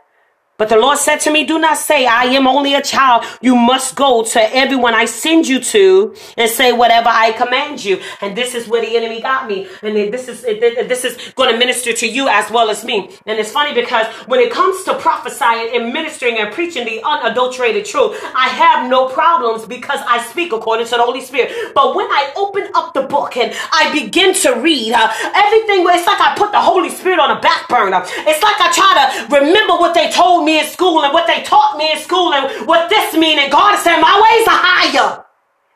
But 0.63 0.69
the 0.69 0.77
Lord 0.77 0.97
said 0.97 1.17
to 1.23 1.33
me, 1.33 1.43
Do 1.43 1.59
not 1.59 1.77
say, 1.77 2.07
I 2.07 2.23
am 2.27 2.47
only 2.47 2.75
a 2.75 2.81
child. 2.81 3.25
You 3.41 3.57
must 3.57 3.97
go 3.97 4.23
to 4.23 4.57
everyone 4.57 4.95
I 4.95 5.07
send 5.07 5.49
you 5.49 5.59
to 5.59 6.15
and 6.37 6.49
say 6.49 6.71
whatever 6.73 7.09
I 7.09 7.33
command 7.33 7.85
you. 7.85 8.01
And 8.21 8.37
this 8.37 8.55
is 8.55 8.69
where 8.69 8.81
the 8.81 8.97
enemy 8.97 9.21
got 9.21 9.49
me. 9.49 9.67
And 9.83 9.97
this 10.15 10.29
is 10.29 10.43
this 10.43 11.05
is 11.05 11.33
going 11.35 11.51
to 11.51 11.59
minister 11.59 11.93
to 11.93 12.07
you 12.07 12.29
as 12.29 12.49
well 12.53 12.71
as 12.71 12.85
me. 12.85 13.11
And 13.27 13.41
it's 13.41 13.51
funny 13.51 13.75
because 13.75 14.07
when 14.29 14.39
it 14.39 14.53
comes 14.53 14.85
to 14.85 14.95
prophesying 14.95 15.75
and 15.75 15.93
ministering 15.93 16.39
and 16.39 16.55
preaching 16.55 16.85
the 16.85 17.03
unadulterated 17.05 17.85
truth, 17.85 18.17
I 18.23 18.47
have 18.47 18.89
no 18.89 19.09
problems 19.09 19.67
because 19.67 19.99
I 20.07 20.23
speak 20.31 20.53
according 20.53 20.87
to 20.87 20.93
the 20.93 21.03
Holy 21.03 21.23
Spirit. 21.23 21.75
But 21.75 21.97
when 21.97 22.07
I 22.07 22.33
open 22.37 22.69
up 22.77 22.95
the 22.95 23.03
book 23.03 23.37
and 23.37 23.53
I 23.73 23.91
begin 23.93 24.33
to 24.47 24.53
read, 24.61 24.93
uh, 24.93 25.13
everything, 25.35 25.85
it's 25.89 26.07
like 26.07 26.21
I 26.21 26.37
put 26.37 26.53
the 26.53 26.61
Holy 26.61 26.91
Spirit 26.91 27.19
on 27.19 27.37
a 27.37 27.41
back 27.41 27.69
burner. 27.69 28.05
It's 28.07 28.43
like 28.45 28.61
I 28.61 28.71
try 28.71 28.93
to 28.95 29.41
remember 29.41 29.73
what 29.73 29.95
they 29.95 30.09
told 30.13 30.45
me 30.45 30.52
in 30.59 30.67
school 30.67 31.05
and 31.05 31.13
what 31.13 31.27
they 31.27 31.43
taught 31.43 31.77
me 31.77 31.93
in 31.93 31.99
school 31.99 32.33
and 32.33 32.67
what 32.67 32.89
this 32.89 33.15
mean. 33.15 33.39
And 33.39 33.51
God 33.51 33.75
is 33.75 33.83
saying, 33.83 34.01
my 34.01 34.17
ways 34.21 34.49
are 34.49 34.61
higher. 34.63 35.25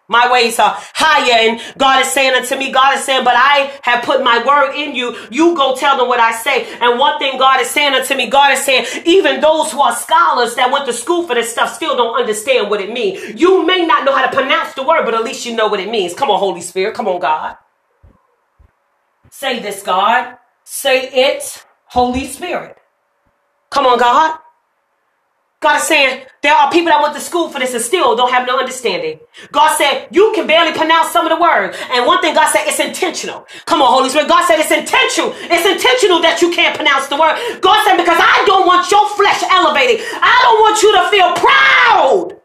My 0.09 0.31
ways 0.31 0.59
are 0.61 0.77
higher. 0.95 1.51
And 1.51 1.61
God 1.79 2.01
is 2.01 2.13
saying 2.13 2.35
unto 2.35 2.57
me, 2.57 2.71
God 2.71 2.97
is 2.97 3.05
saying, 3.05 3.25
but 3.25 3.35
I 3.37 3.73
have 3.83 4.05
put 4.05 4.23
my 4.23 4.45
word 4.47 4.75
in 4.77 4.95
you. 4.95 5.17
You 5.31 5.57
go 5.57 5.75
tell 5.75 5.97
them 5.97 6.07
what 6.07 6.21
I 6.21 6.33
say. 6.33 6.73
And 6.81 6.99
one 6.99 7.19
thing 7.19 7.39
God 7.39 7.61
is 7.61 7.69
saying 7.69 7.95
unto 7.95 8.15
me, 8.15 8.31
God 8.31 8.53
is 8.53 8.65
saying, 8.65 8.87
even 9.05 9.41
those 9.41 9.73
who 9.73 9.81
are 9.81 9.95
scholars 9.97 10.55
that 10.55 10.71
went 10.71 10.87
to 10.87 10.93
school 10.93 11.27
for 11.27 11.35
this 11.35 11.51
stuff 11.51 11.75
still 11.75 11.97
don't 11.97 12.15
understand 12.15 12.71
what 12.71 12.81
it 12.81 12.93
means. 12.93 13.41
You 13.41 13.67
may 13.67 13.85
not 13.85 14.05
know 14.05 14.15
how 14.15 14.25
to 14.25 14.35
pronounce 14.35 14.75
the 14.75 14.85
word, 14.85 15.05
but 15.05 15.15
at 15.15 15.25
least 15.25 15.45
you 15.45 15.57
know 15.57 15.67
what 15.67 15.81
it 15.81 15.91
means. 15.91 16.15
Come 16.15 16.31
on, 16.31 16.39
Holy 16.39 16.61
Spirit. 16.61 16.95
Come 16.95 17.09
on, 17.09 17.21
God. 17.21 17.57
Say 19.31 19.59
this, 19.59 19.83
God. 19.83 20.39
Say 20.65 21.09
it, 21.13 21.65
Holy 21.87 22.27
Spirit. 22.27 22.79
Come 23.71 23.87
on, 23.87 23.99
God. 23.99 24.39
God 25.61 25.81
is 25.81 25.85
saying 25.85 26.27
there 26.43 26.53
are 26.53 26.71
people 26.71 26.93
that 26.93 27.01
went 27.01 27.15
to 27.15 27.21
school 27.21 27.49
for 27.49 27.59
this 27.59 27.73
and 27.73 27.83
still 27.83 28.15
don't 28.15 28.31
have 28.31 28.47
no 28.47 28.59
understanding. 28.59 29.19
God 29.53 29.75
said 29.77 30.07
you 30.11 30.31
can 30.35 30.47
barely 30.47 30.77
pronounce 30.77 31.11
some 31.11 31.25
of 31.27 31.33
the 31.33 31.41
words. 31.41 31.77
And 31.91 32.05
one 32.05 32.21
thing 32.21 32.35
God 32.35 32.53
said, 32.53 32.69
it's 32.69 32.79
intentional. 32.79 33.47
Come 33.65 33.81
on, 33.81 33.89
Holy 33.89 34.11
Spirit. 34.11 34.29
God 34.29 34.47
said 34.47 34.61
it's 34.61 34.71
intentional. 34.71 35.33
It's 35.49 35.65
intentional 35.65 36.21
that 36.21 36.43
you 36.43 36.53
can't 36.53 36.77
pronounce 36.77 37.09
the 37.09 37.17
word. 37.17 37.41
God 37.65 37.81
said, 37.89 37.97
because 37.97 38.21
I 38.21 38.45
don't 38.45 38.67
want 38.69 38.91
your 38.93 39.09
flesh 39.17 39.43
elevated. 39.49 40.05
I 40.21 40.37
don't 40.45 40.61
want 40.61 40.77
you 40.85 40.91
to 40.93 41.03
feel 41.09 41.31
proud 41.41 42.37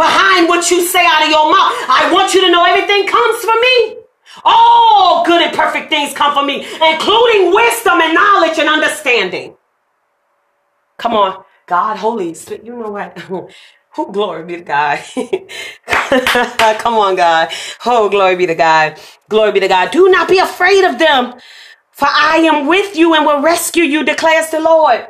behind 0.00 0.48
what 0.48 0.70
you 0.70 0.80
say 0.80 1.04
out 1.04 1.22
of 1.22 1.28
your 1.28 1.44
mouth. 1.52 1.76
I 1.92 2.08
want 2.10 2.32
you 2.32 2.40
to 2.40 2.50
know 2.50 2.64
everything 2.64 3.06
comes 3.06 3.44
from 3.44 3.60
me. 3.60 4.00
All 4.44 5.26
good 5.26 5.42
and 5.42 5.54
perfect 5.54 5.90
things 5.90 6.14
come 6.14 6.32
from 6.32 6.46
me, 6.46 6.64
including 6.64 7.52
wisdom 7.52 8.00
and 8.00 8.14
knowledge 8.14 8.58
and 8.58 8.68
understanding. 8.68 9.54
Come 10.96 11.12
on. 11.12 11.44
God, 11.70 11.98
Holy 11.98 12.34
Spirit, 12.34 12.66
you 12.66 12.76
know 12.76 12.90
what? 12.92 13.18
Oh, 13.98 14.12
glory 14.12 14.44
be 14.44 14.56
to 14.56 14.62
God. 14.62 15.00
Come 16.78 16.94
on, 16.94 17.16
God. 17.16 17.50
Oh, 17.86 18.08
glory 18.08 18.36
be 18.36 18.46
to 18.46 18.54
God. 18.54 19.00
Glory 19.28 19.52
be 19.52 19.60
to 19.60 19.68
God. 19.68 19.90
Do 19.90 20.08
not 20.10 20.28
be 20.28 20.38
afraid 20.38 20.84
of 20.84 20.98
them, 21.00 21.34
for 21.92 22.08
I 22.08 22.38
am 22.38 22.68
with 22.68 22.96
you 22.96 23.14
and 23.14 23.26
will 23.26 23.42
rescue 23.42 23.84
you, 23.84 24.04
declares 24.04 24.50
the 24.50 24.60
Lord. 24.60 25.08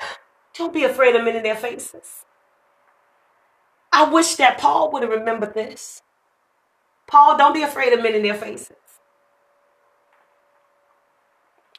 Don't 0.58 0.74
be 0.74 0.84
afraid 0.84 1.16
of 1.16 1.24
men 1.24 1.36
in 1.36 1.44
their 1.44 1.56
faces. 1.56 2.24
I 3.92 4.04
wish 4.10 4.36
that 4.36 4.58
Paul 4.58 4.92
would 4.92 5.02
have 5.04 5.12
remembered 5.12 5.54
this. 5.54 6.02
Paul, 7.08 7.38
don't 7.38 7.54
be 7.54 7.62
afraid 7.62 7.92
of 7.92 8.02
men 8.02 8.14
in 8.14 8.22
their 8.22 8.34
faces. 8.34 8.76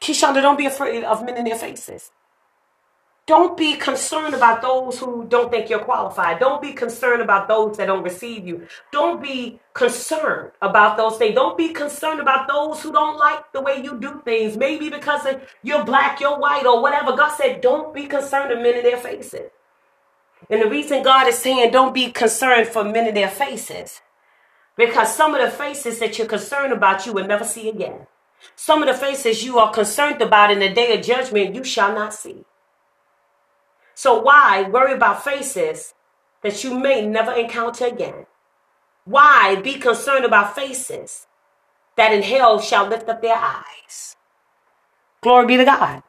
Keyshunda, 0.00 0.42
don't 0.42 0.58
be 0.58 0.66
afraid 0.66 1.04
of 1.04 1.24
men 1.24 1.36
in 1.38 1.44
their 1.44 1.56
faces. 1.56 2.12
Don't 3.26 3.56
be 3.56 3.76
concerned 3.76 4.34
about 4.34 4.60
those 4.60 4.98
who 4.98 5.24
don't 5.28 5.50
think 5.52 5.70
you're 5.70 5.84
qualified. 5.84 6.40
Don't 6.40 6.60
be 6.60 6.72
concerned 6.72 7.22
about 7.22 7.46
those 7.46 7.76
that 7.76 7.86
don't 7.86 8.02
receive 8.02 8.46
you. 8.46 8.66
Don't 8.90 9.22
be 9.22 9.60
concerned 9.72 10.50
about 10.60 10.96
those 10.96 11.16
things. 11.16 11.36
Don't 11.36 11.56
be 11.56 11.68
concerned 11.68 12.18
about 12.18 12.48
those 12.48 12.82
who 12.82 12.90
don't 12.90 13.18
like 13.18 13.52
the 13.52 13.60
way 13.60 13.80
you 13.82 14.00
do 14.00 14.20
things. 14.24 14.56
Maybe 14.56 14.90
because 14.90 15.26
you're 15.62 15.84
black, 15.84 16.20
you're 16.20 16.38
white, 16.38 16.66
or 16.66 16.82
whatever. 16.82 17.16
God 17.16 17.36
said, 17.36 17.60
don't 17.60 17.94
be 17.94 18.06
concerned 18.06 18.50
of 18.50 18.58
men 18.58 18.78
in 18.78 18.82
their 18.82 18.96
faces. 18.96 19.50
And 20.48 20.62
the 20.62 20.68
reason 20.68 21.04
God 21.04 21.28
is 21.28 21.38
saying 21.38 21.70
don't 21.70 21.94
be 21.94 22.10
concerned 22.10 22.66
for 22.66 22.82
men 22.82 23.06
in 23.06 23.14
their 23.14 23.28
faces, 23.28 24.00
because 24.74 25.14
some 25.14 25.34
of 25.34 25.40
the 25.42 25.50
faces 25.50 25.98
that 26.00 26.18
you're 26.18 26.26
concerned 26.26 26.72
about, 26.72 27.06
you 27.06 27.12
will 27.12 27.26
never 27.26 27.44
see 27.44 27.68
again. 27.68 28.06
Some 28.56 28.82
of 28.82 28.88
the 28.88 28.94
faces 28.94 29.44
you 29.44 29.58
are 29.58 29.70
concerned 29.70 30.20
about 30.22 30.50
in 30.50 30.58
the 30.58 30.70
day 30.70 30.98
of 30.98 31.04
judgment, 31.04 31.54
you 31.54 31.62
shall 31.62 31.94
not 31.94 32.14
see. 32.14 32.44
So 34.02 34.18
why 34.18 34.62
worry 34.62 34.94
about 34.94 35.24
faces 35.24 35.92
that 36.42 36.64
you 36.64 36.72
may 36.72 37.06
never 37.06 37.32
encounter 37.32 37.84
again? 37.84 38.24
Why 39.04 39.56
be 39.56 39.74
concerned 39.74 40.24
about 40.24 40.54
faces 40.54 41.26
that 41.98 42.10
in 42.10 42.22
hell 42.22 42.62
shall 42.62 42.86
lift 42.86 43.10
up 43.10 43.20
their 43.20 43.36
eyes? 43.36 44.16
Glory 45.20 45.48
be 45.48 45.56
to 45.58 45.66
God. 45.66 46.02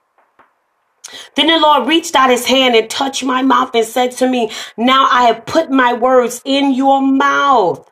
Then 1.36 1.48
the 1.48 1.60
Lord 1.60 1.86
reached 1.86 2.16
out 2.16 2.30
his 2.30 2.46
hand 2.46 2.76
and 2.76 2.90
touched 2.90 3.26
my 3.26 3.42
mouth 3.42 3.76
and 3.76 3.86
said 3.86 4.12
to 4.14 4.30
me, 4.30 4.50
Now 4.78 5.10
I 5.12 5.24
have 5.24 5.46
put 5.46 5.70
my 5.70 5.92
words 5.92 6.42
in 6.46 6.74
your 6.74 7.02
mouth. 7.02 7.92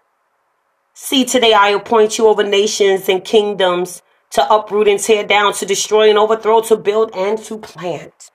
See, 0.94 1.26
today 1.26 1.52
I 1.52 1.72
appoint 1.72 2.18
you 2.18 2.28
over 2.28 2.44
nations 2.44 3.10
and 3.10 3.22
kingdoms 3.22 4.02
to 4.30 4.50
uproot 4.50 4.88
and 4.88 4.98
tear 4.98 5.26
down, 5.26 5.52
to 5.56 5.66
destroy 5.66 6.08
and 6.08 6.18
overthrow, 6.18 6.62
to 6.62 6.78
build 6.78 7.12
and 7.14 7.38
to 7.40 7.58
plant. 7.58 8.32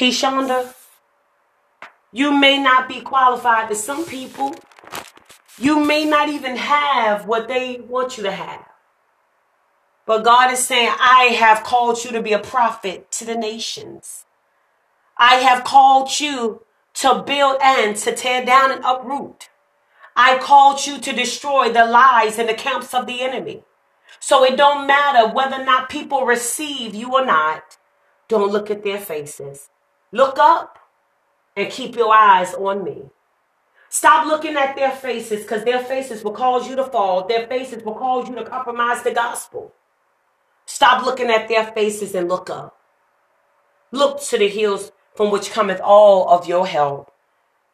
Keyshunda, 0.00 0.72
you 2.10 2.32
may 2.32 2.56
not 2.56 2.88
be 2.88 3.02
qualified 3.02 3.68
to 3.68 3.74
some 3.74 4.06
people. 4.06 4.54
You 5.58 5.84
may 5.84 6.06
not 6.06 6.30
even 6.30 6.56
have 6.56 7.26
what 7.26 7.48
they 7.48 7.82
want 7.86 8.16
you 8.16 8.22
to 8.22 8.32
have. 8.32 8.64
But 10.06 10.24
God 10.24 10.54
is 10.54 10.60
saying, 10.60 10.90
I 10.98 11.36
have 11.38 11.64
called 11.64 12.02
you 12.02 12.12
to 12.12 12.22
be 12.22 12.32
a 12.32 12.38
prophet 12.38 13.10
to 13.12 13.26
the 13.26 13.34
nations. 13.34 14.24
I 15.18 15.34
have 15.34 15.64
called 15.64 16.18
you 16.18 16.62
to 16.94 17.22
build 17.22 17.58
and 17.62 17.94
to 17.96 18.14
tear 18.14 18.42
down 18.42 18.72
and 18.72 18.82
uproot. 18.82 19.50
I 20.16 20.38
called 20.38 20.86
you 20.86 20.98
to 20.98 21.12
destroy 21.12 21.70
the 21.70 21.84
lies 21.84 22.38
in 22.38 22.46
the 22.46 22.54
camps 22.54 22.94
of 22.94 23.06
the 23.06 23.20
enemy. 23.20 23.64
So 24.18 24.44
it 24.46 24.56
don't 24.56 24.86
matter 24.86 25.30
whether 25.30 25.56
or 25.56 25.64
not 25.66 25.90
people 25.90 26.24
receive 26.24 26.94
you 26.94 27.12
or 27.12 27.26
not. 27.26 27.76
Don't 28.28 28.50
look 28.50 28.70
at 28.70 28.82
their 28.82 28.98
faces. 28.98 29.68
Look 30.12 30.38
up 30.38 30.78
and 31.56 31.70
keep 31.70 31.94
your 31.94 32.14
eyes 32.14 32.54
on 32.54 32.84
me. 32.84 33.04
Stop 33.88 34.26
looking 34.26 34.56
at 34.56 34.76
their 34.76 34.92
faces 34.92 35.42
because 35.42 35.64
their 35.64 35.80
faces 35.80 36.22
will 36.22 36.32
cause 36.32 36.68
you 36.68 36.76
to 36.76 36.84
fall. 36.84 37.26
Their 37.26 37.46
faces 37.48 37.82
will 37.82 37.94
cause 37.94 38.28
you 38.28 38.36
to 38.36 38.44
compromise 38.44 39.02
the 39.02 39.12
gospel. 39.12 39.72
Stop 40.64 41.04
looking 41.04 41.28
at 41.28 41.48
their 41.48 41.66
faces 41.66 42.14
and 42.14 42.28
look 42.28 42.48
up. 42.48 42.78
Look 43.92 44.22
to 44.22 44.38
the 44.38 44.48
hills 44.48 44.92
from 45.16 45.32
which 45.32 45.50
cometh 45.50 45.80
all 45.82 46.28
of 46.30 46.46
your 46.46 46.66
help. 46.66 47.12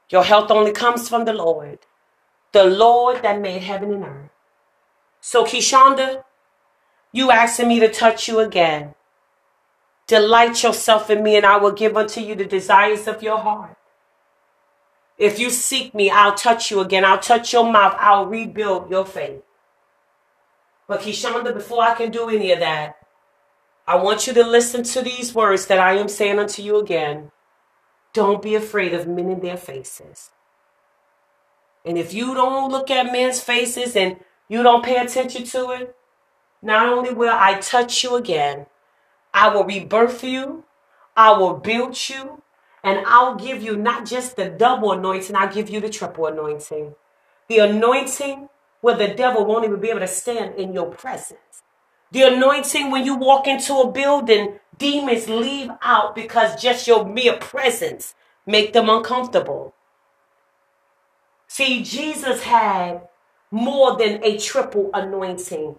Your 0.09 0.25
health 0.25 0.51
only 0.51 0.73
comes 0.73 1.09
from 1.09 1.27
the 1.27 1.35
Lord, 1.35 1.81
the 2.53 2.65
Lord 2.65 3.23
that 3.23 3.41
made 3.41 3.63
heaven 3.63 3.93
and 3.93 4.05
earth. 4.05 4.31
So, 5.21 5.45
Keyshunda, 5.45 6.25
you 7.13 7.31
asking 7.31 7.69
me 7.69 7.81
to 7.81 7.93
touch 7.93 8.29
you 8.29 8.41
again. 8.41 8.96
Delight 10.07 10.63
yourself 10.63 11.11
in 11.11 11.23
me, 11.23 11.37
and 11.37 11.45
I 11.45 11.57
will 11.57 11.73
give 11.73 11.97
unto 11.97 12.21
you 12.21 12.35
the 12.35 12.45
desires 12.45 13.09
of 13.09 13.23
your 13.23 13.39
heart. 13.39 13.77
If 15.19 15.39
you 15.39 15.51
seek 15.51 15.95
me, 15.95 16.11
I'll 16.11 16.35
touch 16.35 16.71
you 16.71 16.81
again. 16.81 17.05
I'll 17.05 17.19
touch 17.19 17.53
your 17.53 17.71
mouth. 17.71 17.97
I'll 17.99 18.27
rebuild 18.27 18.91
your 18.91 19.05
faith. 19.05 19.43
But 20.87 21.01
Keyshunda, 21.01 21.53
before 21.53 21.83
I 21.83 21.95
can 21.95 22.11
do 22.11 22.29
any 22.29 22.53
of 22.53 22.61
that, 22.61 22.97
I 23.87 23.97
want 23.97 24.27
you 24.27 24.35
to 24.35 24.45
listen 24.45 24.83
to 24.85 25.03
these 25.03 25.35
words 25.35 25.67
that 25.67 25.79
I 25.79 25.95
am 25.95 26.09
saying 26.09 26.39
unto 26.39 26.63
you 26.63 26.79
again. 26.79 27.33
Don't 28.13 28.43
be 28.43 28.55
afraid 28.55 28.95
of 28.95 29.07
men 29.07 29.31
in 29.31 29.41
their 29.41 29.57
faces. 29.57 30.31
And 31.85 31.97
if 31.97 32.13
you 32.13 32.35
don't 32.35 32.71
look 32.71 32.91
at 32.91 33.13
men's 33.13 33.41
faces 33.41 33.95
and 33.97 34.17
you 34.49 34.63
don't 34.63 34.85
pay 34.85 34.97
attention 34.97 35.45
to 35.45 35.71
it, 35.71 35.97
not 36.63 36.89
only 36.89 37.13
will 37.13 37.33
I 37.33 37.61
touch 37.61 38.03
you 38.03 38.17
again, 38.17 38.67
I 39.37 39.49
will 39.49 39.65
rebirth 39.65 40.25
you, 40.25 40.65
I 41.15 41.37
will 41.37 41.59
build 41.59 42.09
you, 42.09 42.43
and 42.83 43.05
I'll 43.07 43.35
give 43.35 43.63
you 43.63 43.77
not 43.77 44.07
just 44.07 44.35
the 44.35 44.49
double 44.49 44.93
anointing, 44.93 45.37
I'll 45.37 45.53
give 45.53 45.69
you 45.69 45.79
the 45.79 45.91
triple 45.91 46.25
anointing. 46.25 46.95
The 47.49 47.59
anointing 47.59 48.49
where 48.81 48.97
the 48.97 49.09
devil 49.09 49.45
won't 49.45 49.67
even 49.67 49.79
be 49.79 49.91
able 49.91 50.01
to 50.01 50.09
stand 50.09 50.55
in 50.55 50.73
your 50.73 50.87
presence. 50.87 51.63
The 52.13 52.23
anointing 52.23 52.91
when 52.91 53.05
you 53.05 53.15
walk 53.15 53.47
into 53.47 53.75
a 53.75 53.93
building, 53.93 54.59
demons 54.79 55.29
leave 55.29 55.71
out 55.83 56.15
because 56.15 56.61
just 56.61 56.87
your 56.87 57.05
mere 57.05 57.37
presence 57.37 58.15
make 58.47 58.73
them 58.73 58.89
uncomfortable. 58.89 59.75
See, 61.47 61.83
Jesus 61.83 62.43
had 62.45 63.03
more 63.51 63.99
than 63.99 64.25
a 64.25 64.39
triple 64.39 64.89
anointing. 64.95 65.77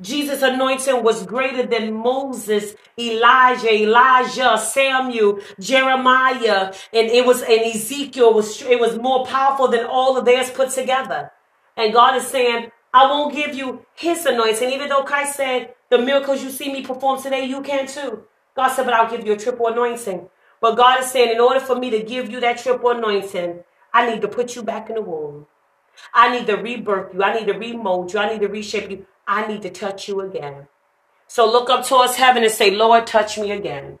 Jesus' 0.00 0.42
anointing 0.42 1.02
was 1.02 1.26
greater 1.26 1.66
than 1.66 1.92
Moses, 1.92 2.74
Elijah, 2.98 3.72
Elijah, 3.72 4.56
Samuel, 4.56 5.40
Jeremiah, 5.58 6.72
and 6.92 7.08
it 7.10 7.26
was 7.26 7.42
and 7.42 7.60
Ezekiel 7.62 8.32
was 8.32 8.62
it 8.62 8.78
was 8.78 8.96
more 8.98 9.26
powerful 9.26 9.68
than 9.68 9.86
all 9.86 10.16
of 10.16 10.24
theirs 10.24 10.50
put 10.50 10.70
together. 10.70 11.30
And 11.76 11.92
God 11.92 12.16
is 12.16 12.26
saying, 12.26 12.70
I 12.92 13.06
won't 13.06 13.34
give 13.34 13.54
you 13.54 13.84
his 13.94 14.24
anointing. 14.24 14.70
Even 14.70 14.88
though 14.88 15.02
Christ 15.02 15.36
said, 15.36 15.74
the 15.90 15.98
miracles 15.98 16.42
you 16.42 16.50
see 16.50 16.72
me 16.72 16.82
perform 16.84 17.20
today, 17.22 17.44
you 17.44 17.62
can 17.62 17.86
too. 17.86 18.24
God 18.56 18.68
said, 18.68 18.84
but 18.84 18.94
I'll 18.94 19.10
give 19.10 19.26
you 19.26 19.34
a 19.34 19.36
triple 19.36 19.68
anointing. 19.68 20.28
But 20.60 20.76
God 20.76 21.00
is 21.00 21.10
saying, 21.10 21.32
in 21.32 21.40
order 21.40 21.60
for 21.60 21.76
me 21.76 21.90
to 21.90 22.02
give 22.02 22.30
you 22.30 22.40
that 22.40 22.58
triple 22.58 22.90
anointing, 22.90 23.60
I 23.92 24.10
need 24.10 24.20
to 24.22 24.28
put 24.28 24.56
you 24.56 24.62
back 24.62 24.88
in 24.88 24.96
the 24.96 25.02
womb. 25.02 25.46
I 26.12 26.36
need 26.36 26.46
to 26.46 26.54
rebirth 26.56 27.14
you. 27.14 27.22
I 27.22 27.38
need 27.38 27.46
to 27.46 27.58
remold 27.58 28.12
you. 28.12 28.18
I 28.18 28.32
need 28.32 28.40
to 28.40 28.48
reshape 28.48 28.90
you. 28.90 29.06
I 29.28 29.46
need 29.46 29.62
to 29.62 29.70
touch 29.70 30.08
you 30.08 30.22
again. 30.22 30.68
So 31.28 31.50
look 31.50 31.68
up 31.68 31.86
towards 31.86 32.16
heaven 32.16 32.42
and 32.42 32.52
say, 32.52 32.70
Lord, 32.70 33.06
touch 33.06 33.38
me 33.38 33.52
again. 33.52 33.98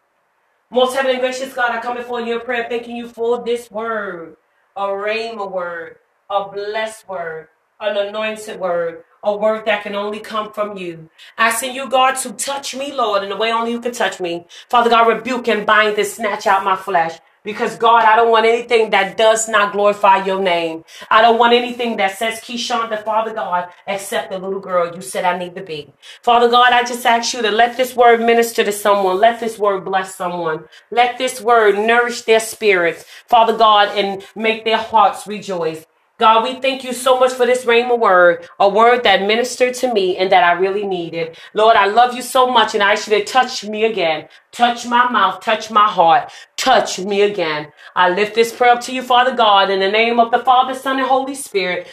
Most 0.70 0.94
heavenly 0.94 1.16
and 1.16 1.20
gracious 1.20 1.52
God, 1.52 1.70
I 1.70 1.80
come 1.80 1.96
before 1.96 2.20
you 2.22 2.40
in 2.40 2.44
prayer, 2.44 2.66
thanking 2.68 2.96
you 2.96 3.08
for 3.08 3.44
this 3.44 3.70
word, 3.70 4.36
a 4.74 4.86
rhema 4.86 5.50
word, 5.50 5.96
a 6.30 6.48
blessed 6.48 7.08
word, 7.08 7.48
an 7.78 7.96
anointed 7.96 8.58
word, 8.58 9.04
a 9.22 9.36
word 9.36 9.66
that 9.66 9.82
can 9.82 9.94
only 9.94 10.20
come 10.20 10.52
from 10.52 10.78
you. 10.78 11.10
Asking 11.36 11.74
you, 11.74 11.90
God, 11.90 12.16
to 12.16 12.32
touch 12.32 12.74
me, 12.74 12.92
Lord, 12.92 13.22
in 13.22 13.28
the 13.28 13.36
way 13.36 13.52
only 13.52 13.72
you 13.72 13.80
can 13.80 13.92
touch 13.92 14.20
me. 14.20 14.46
Father 14.70 14.90
God, 14.90 15.08
rebuke 15.08 15.48
and 15.48 15.66
bind 15.66 15.98
and 15.98 16.06
snatch 16.06 16.46
out 16.46 16.64
my 16.64 16.76
flesh. 16.76 17.18
Because 17.48 17.78
God, 17.78 18.04
I 18.04 18.14
don't 18.14 18.30
want 18.30 18.44
anything 18.44 18.90
that 18.90 19.16
does 19.16 19.48
not 19.48 19.72
glorify 19.72 20.22
your 20.22 20.38
name. 20.38 20.84
I 21.10 21.22
don't 21.22 21.38
want 21.38 21.54
anything 21.54 21.96
that 21.96 22.18
says 22.18 22.40
Keyshawn, 22.40 22.90
the 22.90 22.98
Father 22.98 23.32
God, 23.32 23.70
except 23.86 24.30
the 24.30 24.38
little 24.38 24.60
girl 24.60 24.94
you 24.94 25.00
said 25.00 25.24
I 25.24 25.38
need 25.38 25.54
to 25.54 25.62
be. 25.62 25.90
Father 26.20 26.50
God, 26.50 26.74
I 26.74 26.84
just 26.84 27.06
ask 27.06 27.32
you 27.32 27.40
to 27.40 27.50
let 27.50 27.78
this 27.78 27.96
word 27.96 28.20
minister 28.20 28.64
to 28.64 28.70
someone. 28.70 29.16
Let 29.18 29.40
this 29.40 29.58
word 29.58 29.86
bless 29.86 30.14
someone. 30.14 30.64
Let 30.90 31.16
this 31.16 31.40
word 31.40 31.76
nourish 31.78 32.20
their 32.20 32.40
spirits, 32.40 33.06
Father 33.26 33.56
God, 33.56 33.96
and 33.96 34.22
make 34.36 34.66
their 34.66 34.76
hearts 34.76 35.26
rejoice. 35.26 35.86
God, 36.18 36.42
we 36.42 36.60
thank 36.60 36.82
you 36.82 36.92
so 36.92 37.20
much 37.20 37.32
for 37.32 37.46
this 37.46 37.64
rhema 37.64 37.98
word, 37.98 38.48
a 38.58 38.68
word 38.68 39.04
that 39.04 39.22
ministered 39.22 39.74
to 39.74 39.92
me 39.94 40.16
and 40.16 40.32
that 40.32 40.42
I 40.42 40.52
really 40.52 40.84
needed. 40.84 41.38
Lord, 41.54 41.76
I 41.76 41.86
love 41.86 42.14
you 42.14 42.22
so 42.22 42.50
much 42.50 42.74
and 42.74 42.82
I 42.82 42.96
should 42.96 43.12
have 43.12 43.26
touched 43.26 43.68
me 43.68 43.84
again. 43.84 44.28
Touch 44.50 44.84
my 44.84 45.08
mouth, 45.10 45.40
touch 45.40 45.70
my 45.70 45.86
heart, 45.86 46.32
touch 46.56 46.98
me 46.98 47.22
again. 47.22 47.72
I 47.94 48.10
lift 48.10 48.34
this 48.34 48.52
prayer 48.52 48.72
up 48.72 48.80
to 48.82 48.92
you, 48.94 49.02
Father 49.02 49.36
God, 49.36 49.70
in 49.70 49.78
the 49.78 49.90
name 49.90 50.18
of 50.18 50.32
the 50.32 50.40
Father, 50.40 50.74
Son, 50.74 50.98
and 50.98 51.06
Holy 51.06 51.36
Spirit. 51.36 51.86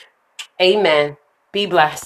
Amen. 0.60 1.18
Be 1.52 1.68
blessed. 1.68 1.94